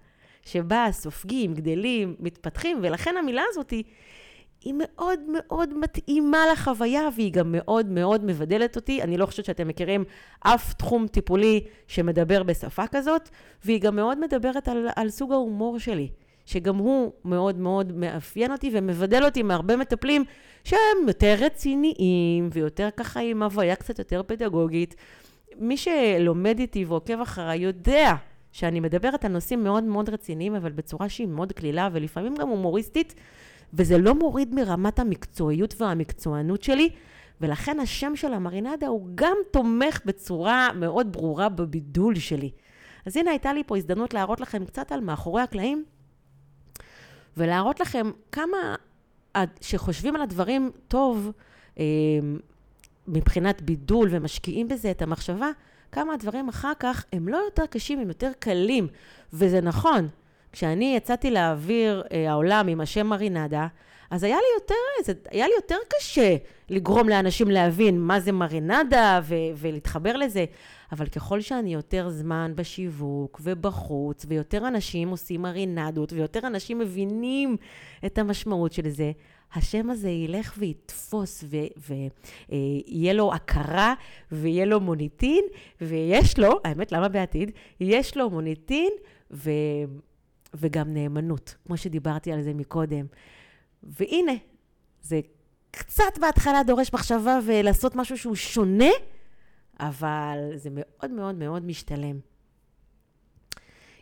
[0.45, 3.83] שבה סופגים, גדלים, מתפתחים, ולכן המילה הזאת היא,
[4.61, 9.01] היא מאוד מאוד מתאימה לחוויה, והיא גם מאוד מאוד מבדלת אותי.
[9.03, 10.03] אני לא חושבת שאתם מכירים
[10.39, 13.29] אף תחום טיפולי שמדבר בשפה כזאת,
[13.65, 16.09] והיא גם מאוד מדברת על, על סוג ההומור שלי.
[16.45, 20.23] שגם הוא מאוד מאוד מאפיין אותי ומבדל אותי מהרבה מטפלים
[20.63, 24.95] שהם יותר רציניים ויותר ככה עם הוויה קצת יותר פדגוגית.
[25.57, 28.13] מי שלומד איתי ועוקב אחריי יודע
[28.51, 33.15] שאני מדברת על נושאים מאוד מאוד רציניים, אבל בצורה שהיא מאוד קלילה ולפעמים גם הומוריסטית,
[33.73, 36.89] וזה לא מוריד מרמת המקצועיות והמקצוענות שלי,
[37.41, 42.51] ולכן השם של המרינדה הוא גם תומך בצורה מאוד ברורה בבידול שלי.
[43.05, 45.83] אז הנה הייתה לי פה הזדמנות להראות לכם קצת על מאחורי הקלעים
[47.37, 48.75] ולהראות לכם כמה
[49.61, 51.31] שחושבים על הדברים טוב
[51.79, 51.83] אה,
[53.07, 55.49] מבחינת בידול ומשקיעים בזה את המחשבה,
[55.91, 58.87] כמה הדברים אחר כך הם לא יותר קשים, הם יותר קלים.
[59.33, 60.07] וזה נכון,
[60.51, 63.67] כשאני יצאתי לאוויר אה, העולם עם השם מרינדה,
[64.13, 66.35] אז היה לי יותר, היה לי יותר קשה
[66.69, 70.45] לגרום לאנשים להבין מה זה מרינדה ו- ולהתחבר לזה.
[70.91, 77.57] אבל ככל שאני יותר זמן בשיווק ובחוץ, ויותר אנשים עושים מרינדות, ויותר אנשים מבינים
[78.05, 79.11] את המשמעות של זה,
[79.53, 81.43] השם הזה ילך ויתפוס,
[82.49, 83.93] ויהיה לו הכרה,
[84.31, 85.45] ויהיה לו מוניטין,
[85.81, 87.51] ויש לו, האמת, למה בעתיד?
[87.79, 88.91] יש לו מוניטין
[89.31, 89.51] ו...
[90.53, 93.05] וגם נאמנות, כמו שדיברתי על זה מקודם.
[93.83, 94.33] והנה,
[95.01, 95.19] זה
[95.71, 98.89] קצת בהתחלה דורש מחשבה ולעשות משהו שהוא שונה,
[99.79, 102.19] אבל זה מאוד מאוד מאוד משתלם.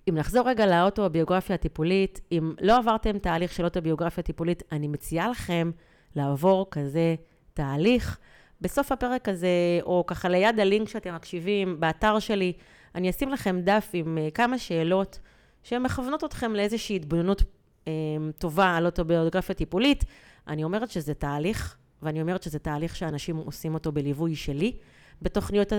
[0.10, 5.72] אם נחזור רגע לאוטוביוגרפיה הטיפולית, אם לא עברתם תהליך של אוטוביוגרפיה טיפולית, אני מציעה לכם
[6.15, 7.15] לעבור כזה
[7.54, 8.20] תהליך.
[8.62, 9.48] בסוף הפרק הזה,
[9.84, 12.54] או ככה ליד הלינק שאתם מקשיבים, באתר שלי,
[12.96, 15.20] אני אשים לכם דף עם uh, כמה שאלות
[15.63, 17.44] שמכוונות אתכם לאיזושהי התבוננות
[18.38, 20.06] טובה על אוטוביוגרפיה טיפולית.
[20.48, 24.76] אני אומרת שזה תהליך, ואני אומרת שזה תהליך שאנשים עושים אותו בליווי שלי.
[25.22, 25.74] בתוכניות.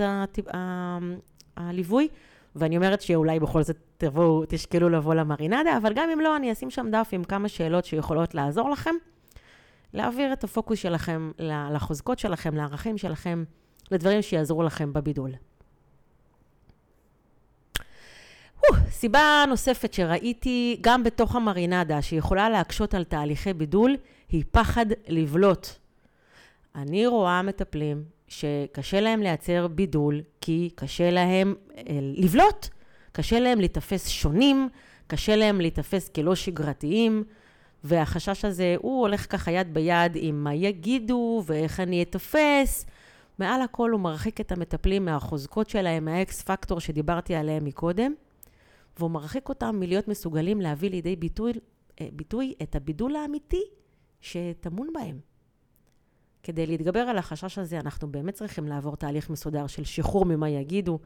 [1.57, 2.07] הליווי,
[2.55, 6.69] ואני אומרת שאולי בכל זאת תבואו, תשקלו לבוא למרינדה, אבל גם אם לא, אני אשים
[6.69, 8.95] שם דף עם כמה שאלות שיכולות לעזור לכם,
[9.93, 13.43] להעביר את הפוקוס שלכם לחוזקות שלכם, לערכים שלכם,
[13.91, 15.31] לדברים שיעזרו לכם בבידול.
[18.89, 23.95] סיבה נוספת שראיתי גם בתוך המרינדה, שיכולה להקשות על תהליכי בידול,
[24.29, 25.67] היא פחד לבלוט.
[26.75, 32.67] אני רואה מטפלים שקשה להם לייצר בידול, כי קשה להם אה, לבלוט,
[33.11, 34.69] קשה להם להיתפס שונים,
[35.07, 37.23] קשה להם להיתפס כלא שגרתיים,
[37.83, 42.85] והחשש הזה, הוא הולך ככה יד ביד עם מה יגידו ואיך אני אתפס.
[43.39, 48.13] מעל הכל הוא מרחיק את המטפלים מהחוזקות שלהם, מהאקס פקטור שדיברתי עליהם מקודם,
[48.97, 51.53] והוא מרחיק אותם מלהיות מסוגלים להביא לידי ביטוי,
[52.01, 53.63] אה, ביטוי את הבידול האמיתי
[54.21, 55.19] שטמון בהם.
[56.43, 60.99] כדי להתגבר על החשש הזה, אנחנו באמת צריכים לעבור תהליך מסודר של שחרור ממה יגידו,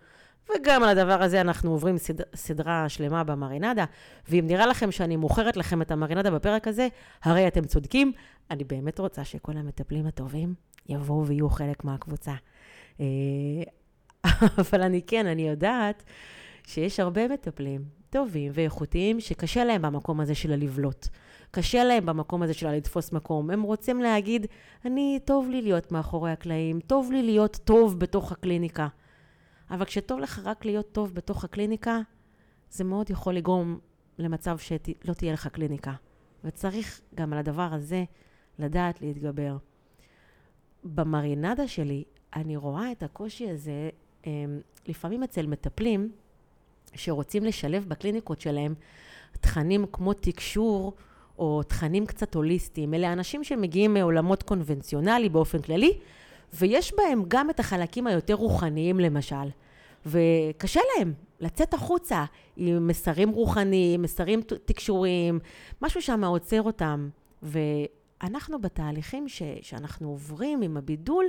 [0.50, 2.36] וגם על הדבר הזה אנחנו עוברים סד...
[2.36, 3.86] סדרה שלמה במרינדה,
[4.30, 6.88] ואם נראה לכם שאני מוכרת לכם את המרינדה בפרק הזה,
[7.24, 8.12] הרי אתם צודקים.
[8.52, 10.54] אני באמת רוצה שכל המטפלים הטובים
[10.90, 12.34] יבואו ויהיו חלק מהקבוצה.
[13.00, 13.06] אה,
[14.62, 16.04] אבל אני כן, אני יודעת
[16.68, 21.08] שיש הרבה מטפלים טובים ואיכותיים שקשה להם במקום הזה של הלבלוט.
[21.52, 23.50] קשה להם במקום הזה של לתפוס מקום.
[23.50, 24.46] הם רוצים להגיד,
[24.86, 28.88] אני, טוב לי להיות מאחורי הקלעים, טוב לי להיות טוב בתוך הקליניקה.
[29.70, 32.00] אבל כשטוב לך רק להיות טוב בתוך הקליניקה,
[32.70, 33.80] זה מאוד יכול לגרום
[34.20, 35.94] למצב שלא תהיה לך קליניקה.
[36.44, 38.04] וצריך גם על הדבר הזה
[38.60, 39.58] לדעת להתגבר.
[40.84, 42.04] במרינדה שלי,
[42.36, 43.90] אני רואה את הקושי הזה
[44.26, 46.12] אמ, לפעמים אצל מטפלים
[46.98, 48.76] שרוצים לשלב בקליניקות שלהם
[49.42, 50.94] תכנים כמו תקשור
[51.40, 52.94] או תכנים קצת הוליסטיים.
[52.94, 55.98] אלה אנשים שמגיעים מעולמות קונבנציונלי באופן כללי,
[56.54, 59.50] ויש בהם גם את החלקים היותר רוחניים למשל.
[60.06, 62.26] וקשה להם לצאת החוצה
[62.58, 65.40] עם מסרים רוחניים, מסרים תקשוריים,
[65.82, 67.10] משהו שם עוצר אותם.
[67.44, 71.26] ואנחנו בתהליכים ש, שאנחנו עוברים עם הבידול,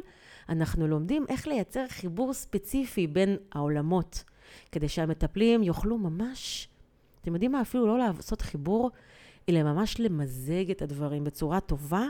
[0.48, 4.24] אנחנו לומדים איך לייצר חיבור ספציפי בין העולמות,
[4.72, 6.68] כדי שהמטפלים יוכלו ממש,
[7.20, 8.90] אתם יודעים מה, אפילו לא לעשות חיבור,
[9.48, 12.06] אלא ממש למזג את הדברים בצורה טובה,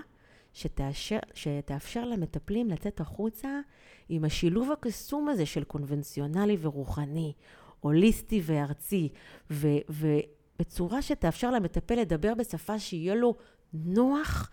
[0.53, 3.61] שתאשר, שתאפשר למטפלים לצאת החוצה
[4.09, 7.33] עם השילוב הקסום הזה של קונבנציונלי ורוחני,
[7.81, 9.09] הוליסטי וארצי,
[9.51, 13.35] ו, ובצורה שתאפשר למטפל לדבר בשפה שיהיה לו
[13.73, 14.51] נוח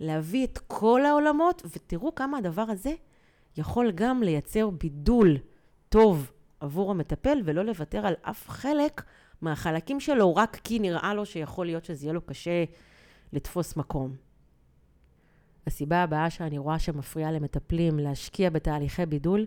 [0.00, 2.94] להביא את כל העולמות, ותראו כמה הדבר הזה
[3.56, 5.36] יכול גם לייצר בידול
[5.88, 6.32] טוב
[6.64, 9.02] עבור המטפל, ולא לוותר על אף חלק
[9.40, 12.64] מהחלקים שלו, רק כי נראה לו שיכול להיות שזה יהיה לו קשה
[13.32, 14.16] לתפוס מקום.
[15.66, 19.46] הסיבה הבאה שאני רואה שמפריעה למטפלים להשקיע בתהליכי בידול,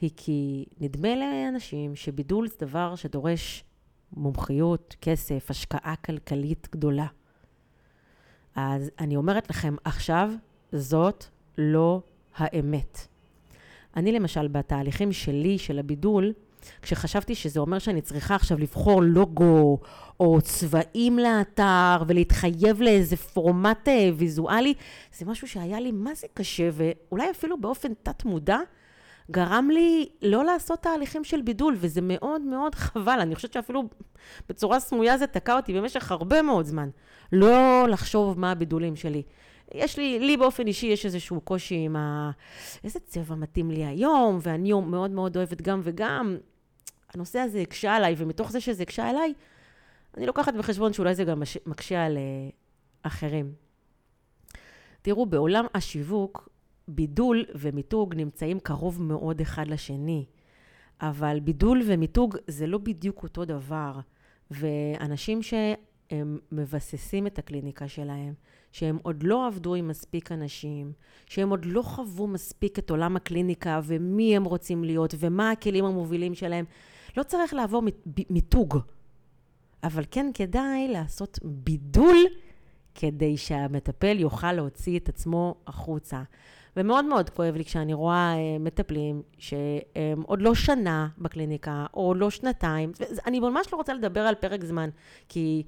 [0.00, 3.64] היא כי נדמה לאנשים שבידול זה דבר שדורש
[4.12, 7.06] מומחיות, כסף, השקעה כלכלית גדולה.
[8.54, 10.30] אז אני אומרת לכם, עכשיו
[10.72, 11.24] זאת
[11.58, 12.02] לא
[12.34, 13.06] האמת.
[13.96, 16.32] אני למשל, בתהליכים שלי, של הבידול,
[16.82, 19.78] כשחשבתי שזה אומר שאני צריכה עכשיו לבחור לוגו
[20.20, 24.74] או צבעים לאתר ולהתחייב לאיזה פורמט אה, ויזואלי,
[25.18, 28.58] זה משהו שהיה לי מה זה קשה, ואולי אפילו באופן תת-מודע,
[29.30, 33.18] גרם לי לא לעשות תהליכים של בידול, וזה מאוד מאוד חבל.
[33.20, 33.88] אני חושבת שאפילו
[34.48, 36.88] בצורה סמויה זה תקע אותי במשך הרבה מאוד זמן.
[37.32, 39.22] לא לחשוב מה הבידולים שלי.
[39.74, 42.30] יש לי, לי באופן אישי יש איזשהו קושי עם ה...
[42.84, 46.36] איזה צבע מתאים לי היום, ואני מאוד מאוד אוהבת גם וגם.
[47.14, 49.34] הנושא הזה הקשה עליי, ומתוך זה שזה הקשה עליי,
[50.16, 52.54] אני לוקחת בחשבון שאולי זה גם מקשה על uh,
[53.02, 53.52] אחרים.
[55.02, 56.48] תראו, בעולם השיווק,
[56.88, 60.24] בידול ומיתוג נמצאים קרוב מאוד אחד לשני,
[61.00, 64.00] אבל בידול ומיתוג זה לא בדיוק אותו דבר,
[64.50, 68.34] ואנשים שהם מבססים את הקליניקה שלהם,
[68.72, 70.92] שהם עוד לא עבדו עם מספיק אנשים,
[71.26, 76.34] שהם עוד לא חוו מספיק את עולם הקליניקה ומי הם רוצים להיות ומה הכלים המובילים
[76.34, 76.64] שלהם,
[77.16, 77.82] לא צריך לעבור
[78.30, 78.78] מיתוג,
[79.84, 82.16] אבל כן כדאי לעשות בידול
[82.94, 86.22] כדי שהמטפל יוכל להוציא את עצמו החוצה.
[86.76, 92.30] ומאוד מאוד כואב לי כשאני רואה אה, מטפלים שהם עוד לא שנה בקליניקה, או לא
[92.30, 92.92] שנתיים.
[93.26, 94.90] אני ממש לא רוצה לדבר על פרק זמן,
[95.28, 95.62] כי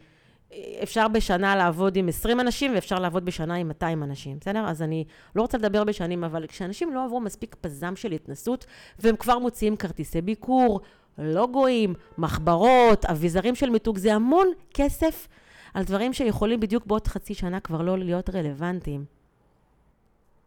[0.52, 4.64] אה, אפשר בשנה לעבוד עם 20 אנשים, ואפשר לעבוד בשנה עם 200 אנשים, בסדר?
[4.68, 5.04] אז אני
[5.36, 8.66] לא רוצה לדבר בשנים, אבל כשאנשים לא עברו מספיק פזם של התנסות,
[8.98, 10.80] והם כבר מוציאים כרטיסי ביקור,
[11.18, 15.28] לוגויים, מחברות, אביזרים של מיתוג, זה המון כסף
[15.74, 19.04] על דברים שיכולים בדיוק בעוד חצי שנה כבר לא להיות רלוונטיים.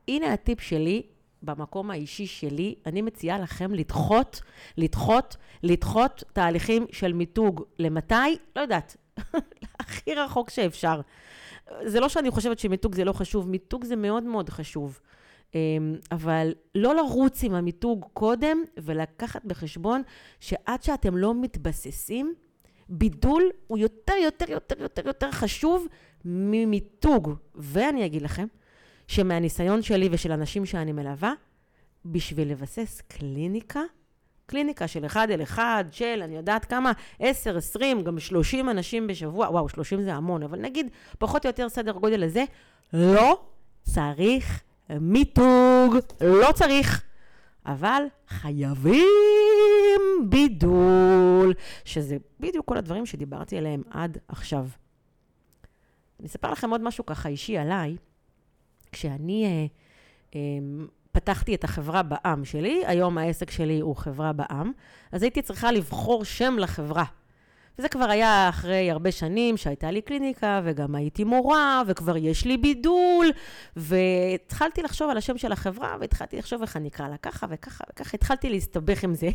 [0.08, 1.04] הנה הטיפ שלי,
[1.44, 4.42] במקום האישי שלי, אני מציעה לכם לדחות,
[4.78, 7.64] לדחות, לדחות תהליכים של מיתוג.
[7.80, 8.16] למתי?
[8.56, 8.98] לא יודעת.
[9.80, 11.02] הכי רחוק שאפשר.
[11.84, 15.00] זה לא שאני חושבת שמיתוג זה לא חשוב, מיתוג זה מאוד מאוד חשוב.
[15.56, 20.02] אמ, אבל לא לרוץ עם המיתוג קודם ולקחת בחשבון
[20.40, 22.34] שעד שאתם לא מתבססים,
[22.90, 25.88] בידול הוא יותר, יותר, יותר, יותר, יותר חשוב
[26.26, 27.34] ממיתוג.
[27.56, 28.48] ואני אגיד לכם,
[29.08, 31.34] שמהניסיון שלי ושל אנשים שאני מלווה,
[32.06, 33.82] בשביל לבסס קליניקה,
[34.46, 39.50] קליניקה של אחד אל אחד, של אני יודעת כמה, 10, 20, גם 30 אנשים בשבוע,
[39.50, 40.88] וואו, 30 זה המון, אבל נגיד
[41.20, 42.44] פחות או יותר סדר גודל לזה,
[42.94, 43.42] לא
[43.84, 47.04] צריך מיתוג, לא צריך,
[47.66, 49.08] אבל חייבים
[50.30, 51.54] בידול,
[51.86, 54.68] שזה בדיוק כל הדברים שדיברתי עליהם עד עכשיו.
[56.20, 57.96] אני אספר לכם עוד משהו ככה אישי עליי.
[58.92, 59.66] כשאני אה,
[60.36, 60.40] אה,
[61.12, 64.72] פתחתי את החברה בעם שלי, היום העסק שלי הוא חברה בעם,
[65.12, 67.04] אז הייתי צריכה לבחור שם לחברה.
[67.80, 72.58] וזה כבר היה אחרי הרבה שנים שהייתה לי קליניקה, וגם הייתי מורה, וכבר יש לי
[72.58, 73.28] בידול,
[73.76, 78.12] והתחלתי לחשוב על השם של החברה, והתחלתי לחשוב איך אני אקרא לה ככה וככה וככה,
[78.14, 79.30] התחלתי להסתבך עם זה.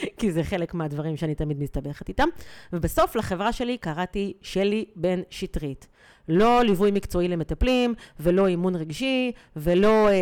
[0.18, 2.28] כי זה חלק מהדברים שאני תמיד מסתבכת איתם.
[2.72, 5.88] ובסוף לחברה שלי קראתי שלי בן שטרית.
[6.28, 10.12] לא ליווי מקצועי למטפלים, ולא אימון רגשי, ולא, אה,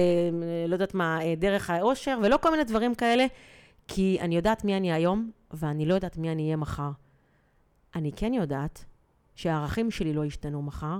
[0.68, 3.26] לא יודעת מה, אה, דרך האושר, ולא כל מיני דברים כאלה,
[3.88, 6.90] כי אני יודעת מי אני היום, ואני לא יודעת מי אני אהיה מחר.
[7.94, 8.84] אני כן יודעת
[9.34, 10.98] שהערכים שלי לא ישתנו מחר.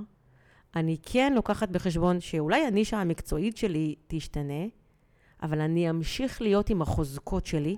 [0.77, 4.65] אני כן לוקחת בחשבון שאולי הנישה המקצועית שלי תשתנה,
[5.43, 7.77] אבל אני אמשיך להיות עם החוזקות שלי,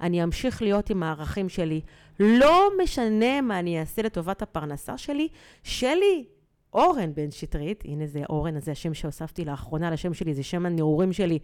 [0.00, 1.80] אני אמשיך להיות עם הערכים שלי.
[2.20, 5.28] לא משנה מה אני אעשה לטובת הפרנסה שלי,
[5.62, 6.24] שלי,
[6.72, 11.12] אורן בן שטרית, הנה זה אורן, זה השם שהוספתי לאחרונה לשם שלי, זה שם הנעורים
[11.12, 11.38] שלי,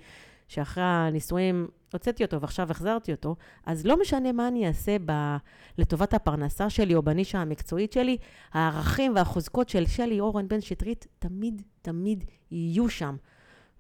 [0.49, 3.37] שאחרי הנישואים הוצאתי אותו ועכשיו החזרתי אותו,
[3.67, 5.37] אז לא משנה מה אני אעשה ב...
[5.79, 8.17] לטובת הפרנסה שלי או בנישה המקצועית שלי,
[8.53, 13.17] הערכים והחוזקות של שלי אורן בן שטרית תמיד, תמיד יהיו שם.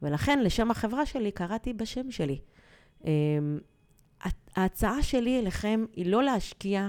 [0.03, 2.39] ולכן לשם החברה שלי קראתי בשם שלי.
[3.05, 3.59] אמ,
[4.57, 6.89] ההצעה שלי אליכם היא לא להשקיע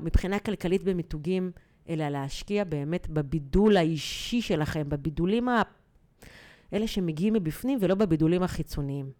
[0.00, 1.50] מבחינה כלכלית במיתוגים,
[1.88, 5.48] אלא להשקיע באמת בבידול האישי שלכם, בבידולים.
[6.72, 9.12] אלה שמגיעים מבפנים ולא בבידולים החיצוניים.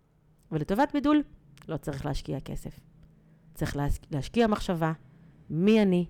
[0.53, 1.23] ולטובת בידול
[1.69, 2.81] לא צריך להשקיע כסף.
[3.55, 3.77] צריך
[4.11, 4.93] להשקיע מחשבה
[5.51, 6.07] מי אני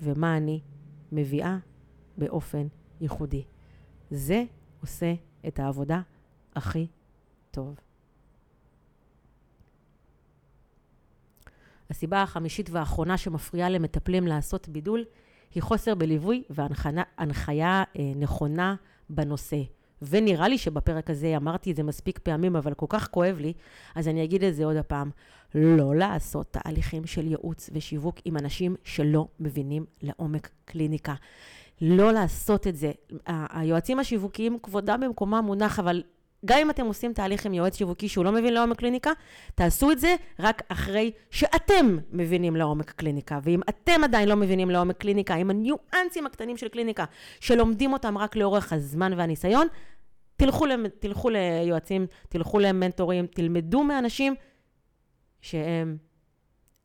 [0.00, 0.60] ומה אני
[1.12, 1.58] מביאה
[2.18, 2.66] באופן
[3.00, 3.44] ייחודי.
[4.10, 4.44] זה
[4.80, 5.14] עושה
[5.48, 6.00] את העבודה
[6.54, 6.86] הכי
[7.50, 7.76] טוב.
[11.90, 15.04] הסיבה החמישית והאחרונה שמפריעה למטפלים לעשות בידול
[15.54, 18.74] היא חוסר בליווי והנחיה אה, נכונה
[19.10, 19.62] בנושא.
[20.02, 23.52] ונראה לי שבפרק הזה אמרתי את זה מספיק פעמים, אבל כל כך כואב לי,
[23.94, 25.10] אז אני אגיד את זה עוד הפעם.
[25.54, 31.14] לא לעשות תהליכים של ייעוץ ושיווק עם אנשים שלא מבינים לעומק קליניקה.
[31.80, 32.92] לא לעשות את זה.
[33.26, 36.02] היועצים השיווקיים, כבודם במקומם מונח, אבל
[36.46, 39.10] גם אם אתם עושים תהליך עם יועץ שיווקי שהוא לא מבין לעומק קליניקה,
[39.54, 43.38] תעשו את זה רק אחרי שאתם מבינים לעומק קליניקה.
[43.42, 47.04] ואם אתם עדיין לא מבינים לעומק קליניקה, עם הניואנסים הקטנים של קליניקה,
[47.40, 49.66] שלומדים אותם רק לאורך הזמן והניסיון,
[50.36, 54.34] תלכו, למ, תלכו ליועצים, תלכו למנטורים, תלמדו מאנשים
[55.40, 55.96] שהם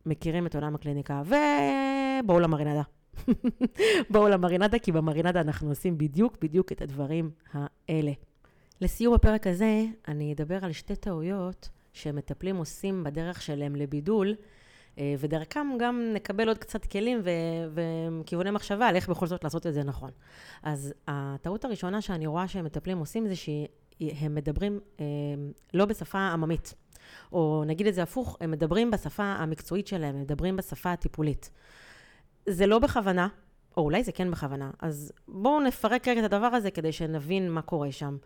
[0.05, 2.81] מכירים את עולם הקליניקה, ובואו למרינדה.
[4.11, 8.11] בואו למרינדה, כי במרינדה אנחנו עושים בדיוק בדיוק את הדברים האלה.
[8.81, 14.35] לסיום הפרק הזה, אני אדבר על שתי טעויות שמטפלים עושים בדרך שלהם לבידול,
[14.97, 17.21] אה, ודרכם גם נקבל עוד קצת כלים
[17.73, 20.11] וכיווני מחשבה על איך בכל זאת לעשות את זה נכון.
[20.63, 25.05] אז הטעות הראשונה שאני רואה שמטפלים עושים זה שהם מדברים אה,
[25.73, 26.73] לא בשפה עממית.
[27.31, 31.49] או נגיד את זה הפוך, הם מדברים בשפה המקצועית שלהם, הם מדברים בשפה הטיפולית.
[32.45, 33.27] זה לא בכוונה,
[33.77, 37.61] או אולי זה כן בכוונה, אז בואו נפרק רגע את הדבר הזה כדי שנבין מה
[37.61, 38.17] קורה שם.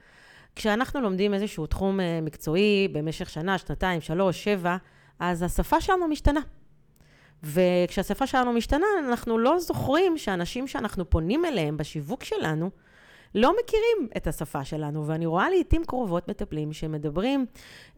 [0.56, 4.78] כשאנחנו לומדים איזשהו תחום אה, מקצועי במשך שנה, שנתיים, שלוש, שבע,
[5.20, 6.40] אז השפה שלנו משתנה.
[7.44, 12.70] וכשהשפה שלנו משתנה, אנחנו לא זוכרים שאנשים שאנחנו פונים אליהם בשיווק שלנו,
[13.36, 17.46] לא מכירים את השפה שלנו, ואני רואה לעיתים קרובות מטפלים שמדברים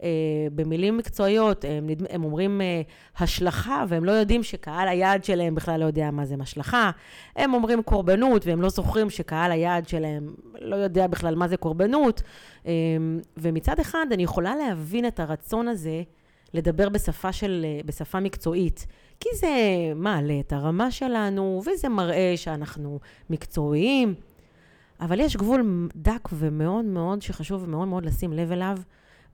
[0.04, 0.10] אה,
[0.56, 2.82] במילים מקצועיות, הם, הם אומרים אה,
[3.18, 6.92] השלכה, והם לא יודעים שקהל היעד שלהם בכלל לא יודע מה זה השלכה.
[7.36, 12.22] הם אומרים קורבנות, והם לא זוכרים שקהל היעד שלהם לא יודע בכלל מה זה קורבנות.
[12.66, 12.72] אה,
[13.38, 16.04] ומצד אחד, אני יכולה להבין את הרצון הזה
[16.54, 18.88] לדבר בשפה, של, אה, בשפה מקצועית.
[19.20, 19.48] כי זה
[19.96, 24.16] מעלה את הרמה שלנו, וזה מראה שאנחנו מקצועיים.
[25.00, 28.78] אבל יש גבול דק ומאוד מאוד שחשוב מאוד מאוד לשים לב אליו,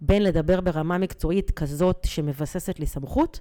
[0.01, 3.39] בין לדבר ברמה מקצועית כזאת שמבססת לי סמכות,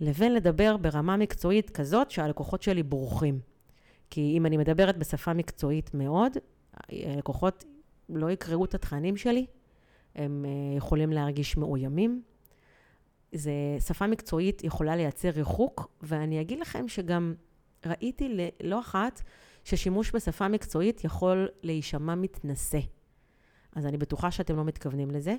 [0.00, 3.40] לבין לדבר ברמה מקצועית כזאת שהלקוחות שלי בורחים.
[4.10, 6.32] כי אם אני מדברת בשפה מקצועית מאוד,
[6.88, 7.64] הלקוחות
[8.08, 9.46] לא יקראו את התכנים שלי,
[10.14, 12.22] הם אה, יכולים להרגיש מאוימים.
[13.32, 13.52] זה,
[13.86, 17.34] שפה מקצועית יכולה לייצר ריחוק, ואני אגיד לכם שגם
[17.86, 19.22] ראיתי לא אחת
[19.68, 22.80] ששימוש בשפה מקצועית יכול להישמע מתנשא.
[23.72, 25.34] אז אני בטוחה שאתם לא מתכוונים לזה,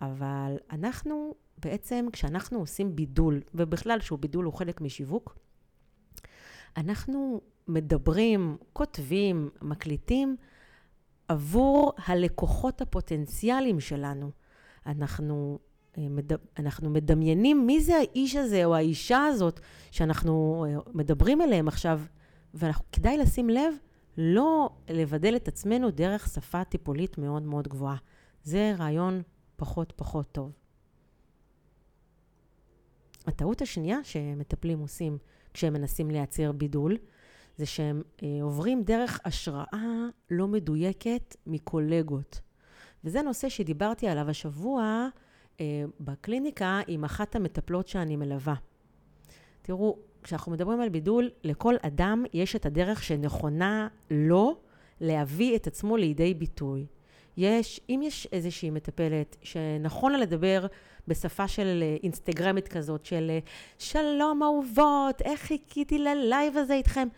[0.00, 5.38] אבל אנחנו בעצם, כשאנחנו עושים בידול, ובכלל שהוא בידול הוא חלק משיווק,
[6.76, 10.36] אנחנו מדברים, כותבים, מקליטים
[11.28, 14.30] עבור הלקוחות הפוטנציאליים שלנו.
[14.86, 15.58] אנחנו,
[15.98, 16.06] אה,
[16.58, 22.00] אנחנו מדמיינים מי זה האיש הזה או האישה הזאת שאנחנו אה, מדברים אליהם עכשיו
[22.54, 23.74] וכדאי לשים לב
[24.16, 27.96] לא לבדל את עצמנו דרך שפה טיפולית מאוד מאוד גבוהה.
[28.42, 29.22] זה רעיון
[29.56, 30.52] פחות פחות טוב.
[33.26, 35.18] הטעות השנייה שמטפלים עושים
[35.54, 36.96] כשהם מנסים לייצר בידול,
[37.56, 42.40] זה שהם אה, עוברים דרך השראה לא מדויקת מקולגות.
[43.04, 45.08] וזה נושא שדיברתי עליו השבוע
[45.60, 48.54] אה, בקליניקה עם אחת המטפלות שאני מלווה.
[49.62, 54.56] תראו, כשאנחנו מדברים על בידול, לכל אדם יש את הדרך שנכונה לו
[55.00, 56.86] להביא את עצמו לידי ביטוי.
[57.36, 60.66] יש, אם יש איזושהי מטפלת שנכון לה לדבר
[61.08, 63.38] בשפה של אה, אינסטגרמית כזאת, של אה,
[63.78, 67.08] שלום אהובות, איך חיכיתי ללייב הזה איתכם,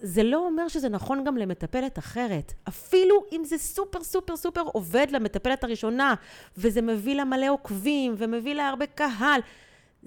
[0.00, 2.52] זה לא אומר שזה נכון גם למטפלת אחרת.
[2.68, 6.14] אפילו אם זה סופר סופר סופר עובד למטפלת הראשונה,
[6.56, 9.40] וזה מביא לה מלא עוקבים, ומביא לה הרבה קהל,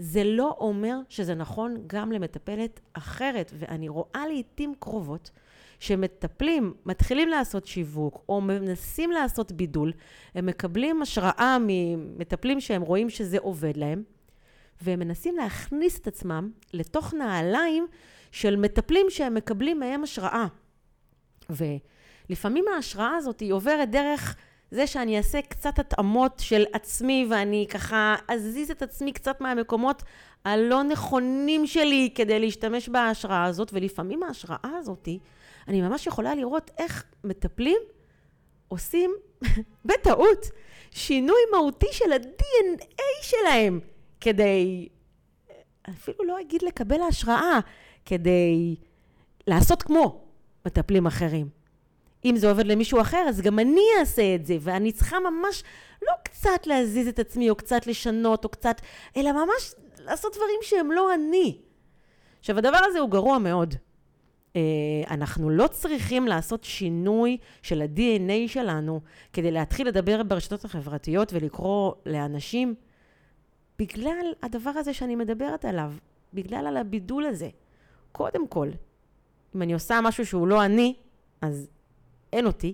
[0.01, 5.31] זה לא אומר שזה נכון גם למטפלת אחרת, ואני רואה לעיתים קרובות
[5.79, 9.91] שמטפלים, מתחילים לעשות שיווק, או מנסים לעשות בידול,
[10.35, 14.03] הם מקבלים השראה ממטפלים שהם רואים שזה עובד להם,
[14.81, 17.87] והם מנסים להכניס את עצמם לתוך נעליים
[18.31, 20.45] של מטפלים שהם מקבלים מהם השראה.
[21.49, 24.35] ולפעמים ההשראה הזאת היא עוברת דרך
[24.71, 30.03] זה שאני אעשה קצת התאמות של עצמי ואני ככה אזיז את עצמי קצת מהמקומות
[30.45, 35.07] הלא נכונים שלי כדי להשתמש בהשראה הזאת, ולפעמים ההשראה הזאת,
[35.67, 37.77] אני ממש יכולה לראות איך מטפלים
[38.67, 39.11] עושים
[39.85, 40.45] בטעות
[40.91, 43.79] שינוי מהותי של ה-DNA שלהם
[44.21, 44.89] כדי,
[45.89, 47.59] אפילו לא אגיד לקבל השראה,
[48.05, 48.75] כדי
[49.47, 50.21] לעשות כמו
[50.65, 51.58] מטפלים אחרים.
[52.25, 55.63] אם זה עובד למישהו אחר, אז גם אני אעשה את זה, ואני צריכה ממש
[56.01, 58.81] לא קצת להזיז את עצמי, או קצת לשנות, או קצת,
[59.17, 61.57] אלא ממש לעשות דברים שהם לא אני.
[62.39, 63.75] עכשיו, הדבר הזה הוא גרוע מאוד.
[64.53, 64.57] Uh,
[65.09, 69.01] אנחנו לא צריכים לעשות שינוי של ה-DNA שלנו
[69.33, 72.75] כדי להתחיל לדבר ברשתות החברתיות ולקרוא לאנשים
[73.79, 75.93] בגלל הדבר הזה שאני מדברת עליו,
[76.33, 77.49] בגלל על הבידול הזה.
[78.11, 78.69] קודם כל,
[79.55, 80.95] אם אני עושה משהו שהוא לא אני,
[81.41, 81.67] אז
[82.33, 82.73] אין אותי.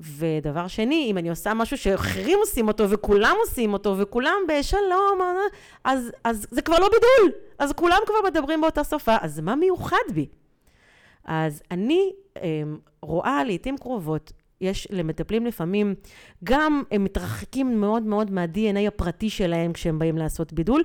[0.00, 5.20] ודבר שני, אם אני עושה משהו שאחרים עושים אותו וכולם עושים אותו וכולם בשלום,
[5.84, 9.96] אז, אז זה כבר לא בידול, אז כולם כבר מדברים באותה שפה, אז מה מיוחד
[10.14, 10.26] בי?
[11.24, 12.62] אז אני אה,
[13.02, 15.94] רואה לעיתים קרובות, יש למטפלים לפעמים,
[16.44, 20.82] גם הם מתרחקים מאוד מאוד מה-DNA הפרטי שלהם כשהם באים לעשות בידול,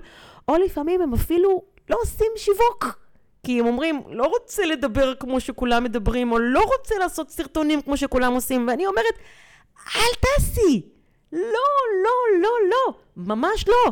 [0.47, 2.99] או לפעמים הם אפילו לא עושים שיווק.
[3.43, 7.97] כי הם אומרים, לא רוצה לדבר כמו שכולם מדברים, או לא רוצה לעשות סרטונים כמו
[7.97, 9.15] שכולם עושים, ואני אומרת,
[9.95, 10.81] אל תעשי!
[11.31, 11.67] לא,
[12.03, 13.91] לא, לא, לא, ממש לא.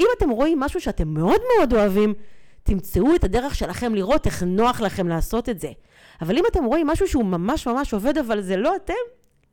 [0.00, 2.14] אם אתם רואים משהו שאתם מאוד מאוד אוהבים,
[2.62, 5.72] תמצאו את הדרך שלכם לראות איך נוח לכם לעשות את זה.
[6.20, 8.94] אבל אם אתם רואים משהו שהוא ממש ממש עובד, אבל זה לא אתם,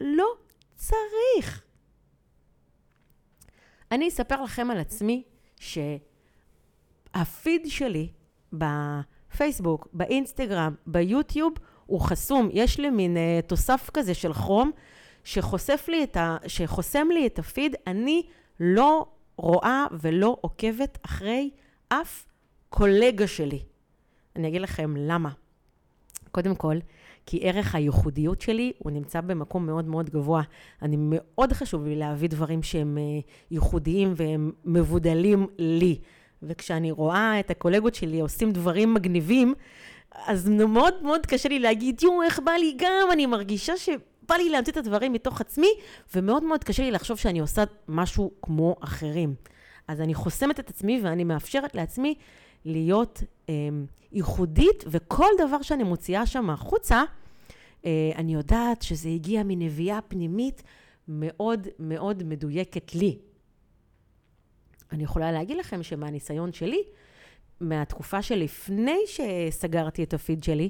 [0.01, 0.33] לא
[0.75, 1.63] צריך.
[3.91, 5.23] אני אספר לכם על עצמי
[5.59, 5.91] שהפיד
[7.67, 8.09] שלי
[8.53, 11.53] בפייסבוק, באינסטגרם, ביוטיוב,
[11.85, 12.49] הוא חסום.
[12.51, 14.71] יש לי מין uh, תוסף כזה של כרום,
[15.23, 16.37] שחושף לי את ה...
[16.47, 17.75] שחוסם לי את הפיד.
[17.87, 18.23] אני
[18.59, 19.05] לא
[19.37, 21.49] רואה ולא עוקבת אחרי
[21.89, 22.25] אף
[22.69, 23.59] קולגה שלי.
[24.35, 25.29] אני אגיד לכם למה.
[26.31, 26.77] קודם כל,
[27.25, 30.41] כי ערך הייחודיות שלי הוא נמצא במקום מאוד מאוד גבוה.
[30.81, 35.99] אני מאוד חשוב לי להביא דברים שהם uh, ייחודיים והם מבודלים לי.
[36.43, 39.53] וכשאני רואה את הקולגות שלי עושים דברים מגניבים,
[40.25, 44.49] אז מאוד מאוד קשה לי להגיד, יואו, איך בא לי גם, אני מרגישה שבא לי
[44.49, 45.69] להמציא את הדברים מתוך עצמי,
[46.15, 49.35] ומאוד מאוד קשה לי לחשוב שאני עושה משהו כמו אחרים.
[49.87, 52.15] אז אני חוסמת את עצמי ואני מאפשרת לעצמי
[52.65, 53.53] להיות אה,
[54.11, 57.03] ייחודית, וכל דבר שאני מוציאה שם החוצה,
[57.85, 60.63] אה, אני יודעת שזה הגיע מנביאה פנימית
[61.07, 63.17] מאוד מאוד מדויקת לי.
[64.91, 66.83] אני יכולה להגיד לכם שמהניסיון שלי,
[67.59, 70.69] מהתקופה שלפני שסגרתי את הפיד שלי,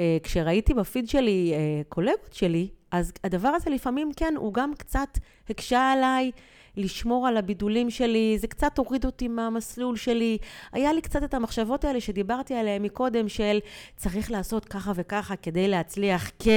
[0.00, 5.18] אה, כשראיתי בפיד שלי אה, קולגות שלי, אז הדבר הזה לפעמים כן, הוא גם קצת
[5.50, 6.30] הקשה עליי
[6.76, 10.38] לשמור על הבידולים שלי, זה קצת הוריד אותי מהמסלול שלי.
[10.72, 13.58] היה לי קצת את המחשבות האלה שדיברתי עליהן מקודם, של
[13.96, 16.48] צריך לעשות ככה וככה כדי להצליח כ...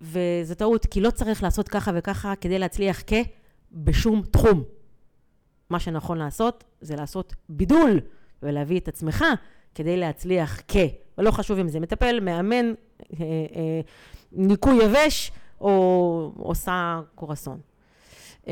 [0.00, 3.12] וזו טעות, כי לא צריך לעשות ככה וככה כדי להצליח כ...
[3.72, 4.75] בשום תחום.
[5.70, 8.00] מה שנכון לעשות זה לעשות בידול
[8.42, 9.24] ולהביא את עצמך
[9.74, 10.76] כדי להצליח כ...
[11.18, 13.80] ולא חשוב אם זה מטפל, מאמן, אה, אה,
[14.32, 17.60] ניקוי יבש או עושה קורסון.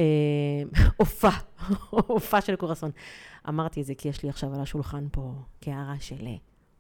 [0.97, 2.91] הופעה, אה, הופעה של קורסון.
[3.49, 6.27] אמרתי את זה כי יש לי עכשיו על השולחן פה קערה של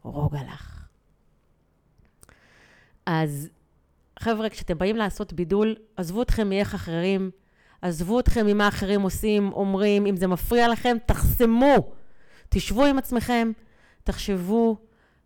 [0.03, 0.89] רוגע לך.
[3.07, 3.49] אז
[4.19, 7.31] חבר'ה, כשאתם באים לעשות בידול, עזבו אתכם מאיך אחרים
[7.85, 11.75] עזבו אתכם ממה אחרים עושים, אומרים, אם זה מפריע לכם, תחסמו.
[12.49, 13.53] תשבו עם עצמכם,
[14.05, 14.77] תחשבו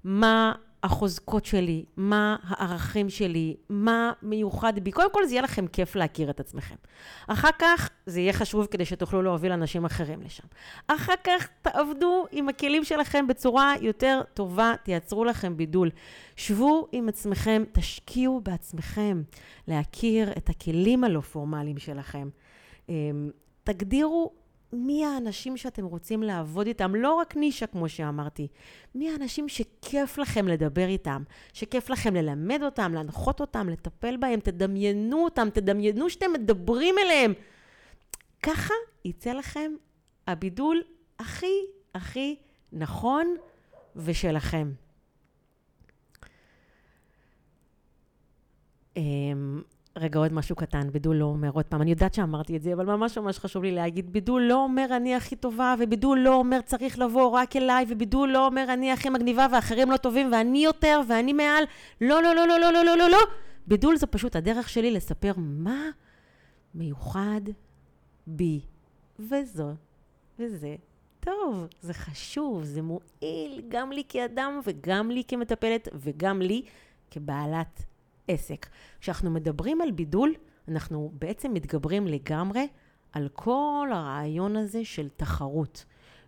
[0.05, 0.53] מה
[0.83, 4.93] החוזקות שלי, מה הערכים שלי, מה מיוחד בי.
[4.93, 6.75] קודם כל זה יהיה לכם כיף להכיר את עצמכם.
[7.27, 10.47] אחר כך זה יהיה חשוב כדי שתוכלו להוביל אנשים אחרים לשם.
[10.87, 15.91] אחר כך תעבדו עם הכלים שלכם בצורה יותר טובה, תייצרו לכם בידול.
[16.37, 19.23] שבו עם עצמכם, תשקיעו בעצמכם
[19.69, 22.29] להכיר את הכלים הלא פורמליים שלכם.
[22.89, 23.31] אמ,
[23.65, 24.33] תגדירו
[24.73, 28.49] מי האנשים שאתם רוצים לעבוד איתם, לא רק נישה, כמו שאמרתי.
[28.95, 31.23] מי האנשים שכיף לכם לדבר איתם,
[31.53, 37.33] שכיף לכם ללמד אותם, להנחות אותם, לטפל בהם, תדמיינו אותם, תדמיינו שאתם מדברים אליהם.
[38.43, 38.75] ככה
[39.05, 39.73] יצא לכם
[40.27, 40.83] הבידול
[41.19, 41.55] הכי
[41.95, 42.37] הכי
[42.73, 43.37] נכון
[43.97, 44.73] ושלכם.
[50.01, 52.87] רגע, עוד משהו קטן, בידול לא אומר, עוד פעם, אני יודעת שאמרתי את זה, אבל
[52.87, 56.99] ממש ממש חשוב לי להגיד, בידול לא אומר אני הכי טובה, ובידול לא אומר צריך
[56.99, 61.33] לבוא רק אליי, ובידול לא אומר אני הכי מגניבה ואחרים לא טובים, ואני יותר, ואני
[61.33, 61.65] מעל.
[62.01, 63.19] לא, לא, לא, לא, לא, לא, לא, לא, לא.
[63.67, 65.91] בידול זה פשוט הדרך שלי לספר מה
[66.75, 67.41] מיוחד
[68.27, 68.61] בי,
[69.19, 69.75] וזו,
[70.39, 70.77] וזה
[71.21, 76.63] טוב, זה חשוב, זה מועיל גם לי כאדם וגם לי כמטפלת וגם לי
[77.11, 77.83] כבעלת
[78.29, 78.67] עסק.
[79.01, 80.35] כשאנחנו מדברים על בידול,
[80.69, 82.67] אנחנו בעצם מתגברים לגמרי
[83.13, 85.85] על כל הרעיון הזה של תחרות.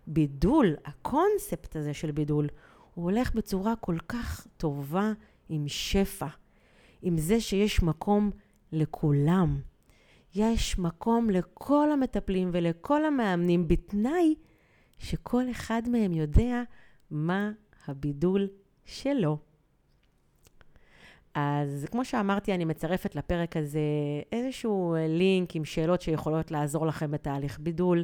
[0.07, 2.47] בידול, הקונספט הזה של בידול,
[2.93, 5.11] הוא הולך בצורה כל כך טובה
[5.49, 6.27] עם שפע,
[7.01, 8.31] עם זה שיש מקום
[8.71, 9.61] לכולם.
[10.35, 14.35] יש מקום לכל המטפלים ולכל המאמנים בתנאי
[14.99, 16.63] שכל אחד מהם יודע
[17.11, 17.51] מה
[17.87, 18.47] הבידול
[18.85, 19.50] שלו.
[21.35, 23.79] אז כמו שאמרתי, אני מצרפת לפרק הזה
[24.31, 28.03] איזשהו לינק עם שאלות שיכולות לעזור לכם בתהליך בידול.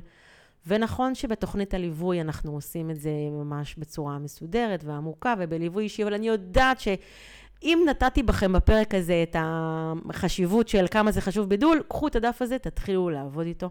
[0.68, 6.28] ונכון שבתוכנית הליווי אנחנו עושים את זה ממש בצורה מסודרת ועמוקה ובליווי אישי, אבל אני
[6.28, 12.16] יודעת שאם נתתי בכם בפרק הזה את החשיבות של כמה זה חשוב בידול, קחו את
[12.16, 13.70] הדף הזה, תתחילו לעבוד איתו.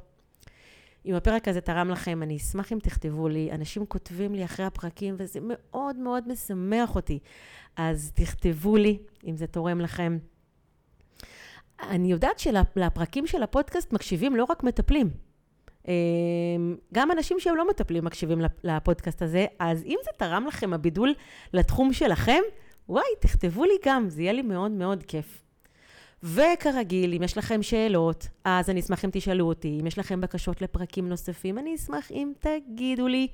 [1.06, 3.52] אם הפרק הזה תרם לכם, אני אשמח אם תכתבו לי.
[3.52, 7.18] אנשים כותבים לי אחרי הפרקים, וזה מאוד מאוד משמח אותי.
[7.76, 10.18] אז תכתבו לי, אם זה תורם לכם.
[11.82, 15.10] אני יודעת שלפרקים של הפודקאסט מקשיבים לא רק מטפלים.
[15.88, 15.92] אמ,
[16.94, 21.14] גם אנשים שהם לא מטפלים מקשיבים לפודקאסט הזה, אז אם זה תרם לכם הבידול
[21.52, 22.40] לתחום שלכם,
[22.88, 25.45] וואי, תכתבו לי גם, זה יהיה לי מאוד מאוד כיף.
[26.22, 29.78] וכרגיל, אם יש לכם שאלות, אז אני אשמח אם תשאלו אותי.
[29.80, 33.28] אם יש לכם בקשות לפרקים נוספים, אני אשמח אם תגידו לי.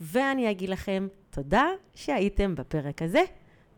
[0.00, 3.22] ואני אגיד לכם תודה שהייתם בפרק הזה,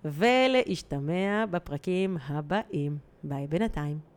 [0.04, 2.98] ולהשתמע בפרקים הבאים.
[3.24, 4.13] ביי בינתיים.